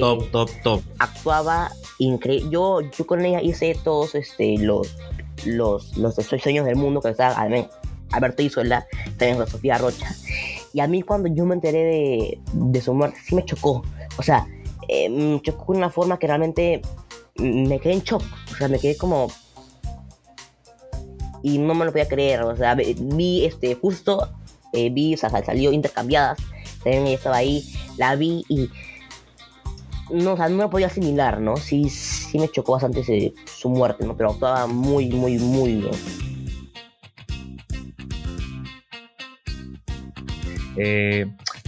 top, 0.00 0.30
top, 0.32 0.50
top. 0.64 0.82
Actuaba 0.98 1.70
increíble. 2.00 2.50
Yo, 2.50 2.80
yo 2.80 3.06
con 3.06 3.24
ella 3.24 3.40
hice 3.40 3.76
todos 3.84 4.16
este, 4.16 4.58
los, 4.58 4.96
los, 5.44 5.96
los 5.96 6.16
sueños 6.16 6.66
del 6.66 6.74
mundo 6.74 7.00
que 7.00 7.10
estaba 7.10 7.40
Alberto 8.10 8.42
Isola, 8.42 8.86
también 9.16 9.36
con 9.36 9.46
Sofía 9.46 9.78
Rocha. 9.78 10.14
Y 10.72 10.80
a 10.80 10.88
mí 10.88 11.02
cuando 11.02 11.28
yo 11.28 11.46
me 11.46 11.54
enteré 11.54 11.84
de, 11.84 12.40
de 12.52 12.80
su 12.80 12.92
muerte, 12.92 13.18
sí 13.24 13.36
me 13.36 13.44
chocó. 13.44 13.84
O 14.18 14.22
sea, 14.22 14.48
eh, 14.88 15.08
me 15.08 15.40
chocó 15.40 15.72
de 15.72 15.78
una 15.78 15.90
forma 15.90 16.18
que 16.18 16.26
realmente 16.26 16.82
me 17.36 17.78
quedé 17.78 17.94
en 17.94 18.02
shock. 18.02 18.22
O 18.52 18.56
sea, 18.56 18.68
me 18.68 18.78
quedé 18.78 18.96
como... 18.96 19.28
Y 21.46 21.58
no 21.58 21.74
me 21.74 21.84
lo 21.84 21.92
podía 21.92 22.08
creer. 22.08 22.42
O 22.42 22.56
sea, 22.56 22.74
vi 22.74 23.44
este, 23.44 23.74
justo, 23.74 24.28
eh, 24.72 24.90
vi, 24.90 25.14
o 25.14 25.16
sea, 25.16 25.30
salió 25.44 25.70
intercambiadas 25.70 26.38
también 26.86 27.06
estaba 27.08 27.38
ahí, 27.38 27.64
la 27.96 28.14
vi 28.14 28.44
y 28.48 28.70
no, 30.10 30.34
o 30.34 30.36
sea, 30.36 30.48
no 30.48 30.62
lo 30.62 30.70
podía 30.70 30.86
asimilar, 30.86 31.40
¿no? 31.40 31.56
Sí, 31.56 31.88
sí 31.90 32.38
me 32.38 32.48
chocó 32.48 32.72
bastante 32.72 33.34
su 33.44 33.68
muerte, 33.68 34.06
¿no? 34.06 34.16
Pero 34.16 34.30
actuaba 34.30 34.68
muy, 34.68 35.08
muy, 35.08 35.36
muy 35.38 35.74
bien. 35.74 35.90
Eh, 40.76 41.26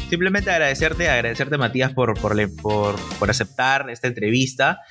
simplemente 0.08 0.50
agradecerte, 0.52 1.08
agradecerte 1.08 1.58
Matías 1.58 1.92
por, 1.92 2.14
por, 2.20 2.36
por, 2.62 2.94
por, 3.18 3.30
aceptar 3.30 3.90
esta 3.90 4.06
entrevista. 4.06 4.82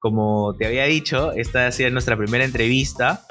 Como 0.00 0.54
te 0.56 0.66
había 0.66 0.84
dicho, 0.84 1.32
esta 1.32 1.66
ha 1.66 1.72
sido 1.72 1.90
nuestra 1.90 2.16
primera 2.16 2.44
entrevista. 2.44 3.24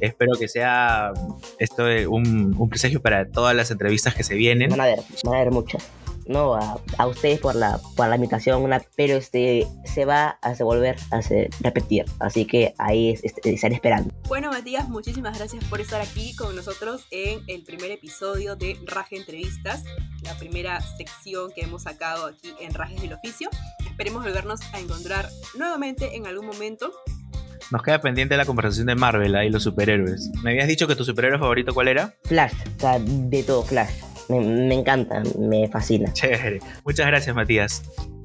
Espero 0.00 0.32
que 0.38 0.48
sea 0.48 1.12
esto 1.58 1.84
un, 2.08 2.54
un 2.58 2.68
presagio 2.68 3.00
para 3.00 3.30
todas 3.30 3.54
las 3.54 3.70
entrevistas 3.70 4.14
que 4.14 4.24
se 4.24 4.34
vienen. 4.34 4.70
Van 4.70 4.80
a 4.80 4.86
ver, 4.86 4.98
van 5.24 5.34
a 5.34 5.38
ver 5.38 5.50
muchas 5.52 5.86
no 6.26 6.54
a, 6.54 7.06
ustedes 7.06 7.40
por 7.40 7.54
la, 7.54 7.80
por 7.96 8.08
la 8.08 8.16
invitación, 8.16 8.62
una, 8.62 8.82
pero 8.96 9.16
este 9.16 9.66
se 9.84 10.04
va 10.04 10.38
a 10.42 10.54
volver 10.62 10.96
a 11.10 11.20
repetir, 11.60 12.04
así 12.18 12.44
que 12.44 12.74
ahí 12.78 13.10
es, 13.10 13.24
este, 13.24 13.54
están 13.54 13.72
esperando. 13.72 14.12
Bueno, 14.28 14.50
Matías, 14.50 14.88
muchísimas 14.88 15.38
gracias 15.38 15.64
por 15.64 15.80
estar 15.80 16.00
aquí 16.00 16.34
con 16.34 16.54
nosotros 16.56 17.06
en 17.10 17.40
el 17.46 17.62
primer 17.62 17.90
episodio 17.90 18.56
de 18.56 18.76
Raje 18.84 19.16
Entrevistas, 19.16 19.84
la 20.22 20.36
primera 20.36 20.80
sección 20.80 21.52
que 21.52 21.62
hemos 21.62 21.82
sacado 21.82 22.26
aquí 22.26 22.52
en 22.60 22.74
Rajes 22.74 23.00
del 23.00 23.12
Oficio. 23.12 23.48
Esperemos 23.96 24.24
volvernos 24.24 24.60
a 24.74 24.78
encontrar 24.78 25.30
nuevamente 25.56 26.16
en 26.16 26.26
algún 26.26 26.44
momento. 26.44 26.92
Nos 27.70 27.82
queda 27.82 27.98
pendiente 28.02 28.36
la 28.36 28.44
conversación 28.44 28.88
de 28.88 28.94
Marvel 28.94 29.34
ahí, 29.34 29.48
los 29.48 29.62
superhéroes. 29.62 30.30
¿Me 30.42 30.50
habías 30.50 30.68
dicho 30.68 30.86
que 30.86 30.94
tu 30.94 31.02
superhéroe 31.02 31.38
favorito 31.38 31.72
cuál 31.72 31.88
era? 31.88 32.14
Flash, 32.24 32.52
o 32.76 32.80
sea, 32.80 32.98
de 32.98 33.42
todo 33.42 33.62
Flash 33.62 33.94
me, 34.28 34.74
encanta, 34.74 35.22
me 35.38 35.66
fascina. 35.68 36.12
Chévere. 36.12 36.60
Muchas 36.84 37.06
gracias, 37.06 37.34
Matías. 37.34 37.82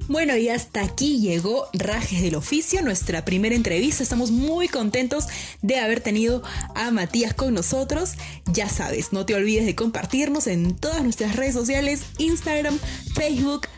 Bueno, 0.08 0.36
y 0.36 0.50
hasta 0.50 0.82
aquí 0.82 1.20
llegó 1.20 1.68
Rajes 1.72 2.20
del 2.20 2.34
Oficio, 2.34 2.82
nuestra 2.82 3.24
primera 3.24 3.54
entrevista. 3.54 4.02
Estamos 4.02 4.30
muy 4.30 4.68
contentos 4.68 5.26
de 5.62 5.78
haber 5.78 6.00
tenido 6.00 6.42
a 6.74 6.90
Matías 6.90 7.32
con 7.32 7.54
nosotros. 7.54 8.16
Ya 8.44 8.68
sabes, 8.68 9.14
no 9.14 9.24
te 9.24 9.34
olvides 9.34 9.64
de 9.64 9.74
compartirnos 9.74 10.48
en 10.48 10.76
todas 10.76 11.02
nuestras 11.02 11.34
redes 11.36 11.54
sociales, 11.54 12.04
Instagram, 12.18 12.78
Facebook. 13.14 13.68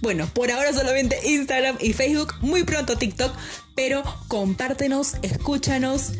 Bueno, 0.00 0.28
por 0.32 0.50
ahora 0.50 0.72
solamente 0.72 1.18
Instagram 1.24 1.76
y 1.80 1.92
Facebook, 1.92 2.34
muy 2.40 2.64
pronto 2.64 2.96
TikTok, 2.96 3.32
pero 3.74 4.02
compártenos, 4.28 5.14
escúchanos 5.22 6.12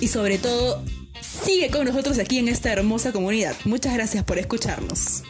y 0.00 0.08
sobre 0.08 0.38
todo 0.38 0.82
sigue 1.20 1.70
con 1.70 1.86
nosotros 1.86 2.18
aquí 2.18 2.38
en 2.38 2.48
esta 2.48 2.72
hermosa 2.72 3.12
comunidad. 3.12 3.56
Muchas 3.64 3.94
gracias 3.94 4.24
por 4.24 4.38
escucharnos. 4.38 5.22